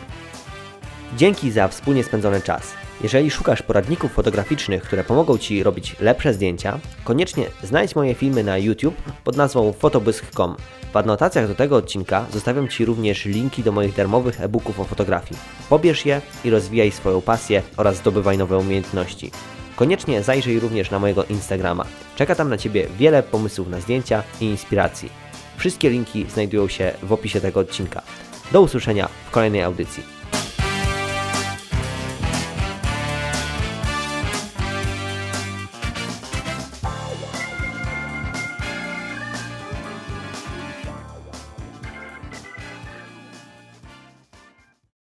Dzięki 1.17 1.51
za 1.51 1.67
wspólnie 1.67 2.03
spędzony 2.03 2.41
czas. 2.41 2.88
Jeżeli 3.03 3.31
szukasz 3.31 3.61
poradników 3.61 4.11
fotograficznych, 4.13 4.83
które 4.83 5.03
pomogą 5.03 5.37
Ci 5.37 5.63
robić 5.63 5.95
lepsze 5.99 6.33
zdjęcia, 6.33 6.79
koniecznie 7.03 7.45
znajdź 7.63 7.95
moje 7.95 8.15
filmy 8.15 8.43
na 8.43 8.57
YouTube 8.57 8.95
pod 9.23 9.37
nazwą 9.37 9.73
fotobysk.com. 9.73 10.55
W 10.93 10.97
adnotacjach 10.97 11.47
do 11.47 11.55
tego 11.55 11.75
odcinka 11.75 12.25
zostawiam 12.33 12.67
Ci 12.67 12.85
również 12.85 13.25
linki 13.25 13.63
do 13.63 13.71
moich 13.71 13.95
darmowych 13.95 14.41
e-booków 14.41 14.79
o 14.79 14.83
fotografii. 14.83 15.41
Pobierz 15.69 16.05
je 16.05 16.21
i 16.43 16.49
rozwijaj 16.49 16.91
swoją 16.91 17.21
pasję 17.21 17.61
oraz 17.77 17.95
zdobywaj 17.97 18.37
nowe 18.37 18.57
umiejętności. 18.57 19.31
Koniecznie 19.75 20.23
zajrzyj 20.23 20.59
również 20.59 20.91
na 20.91 20.99
mojego 20.99 21.23
Instagrama. 21.23 21.85
Czeka 22.15 22.35
tam 22.35 22.49
na 22.49 22.57
Ciebie 22.57 22.87
wiele 22.97 23.23
pomysłów 23.23 23.69
na 23.69 23.79
zdjęcia 23.79 24.23
i 24.41 24.45
inspiracji. 24.45 25.09
Wszystkie 25.57 25.89
linki 25.89 26.25
znajdują 26.29 26.67
się 26.67 26.91
w 27.03 27.13
opisie 27.13 27.41
tego 27.41 27.59
odcinka. 27.59 28.01
Do 28.51 28.61
usłyszenia 28.61 29.09
w 29.27 29.31
kolejnej 29.31 29.63
audycji. 29.63 30.18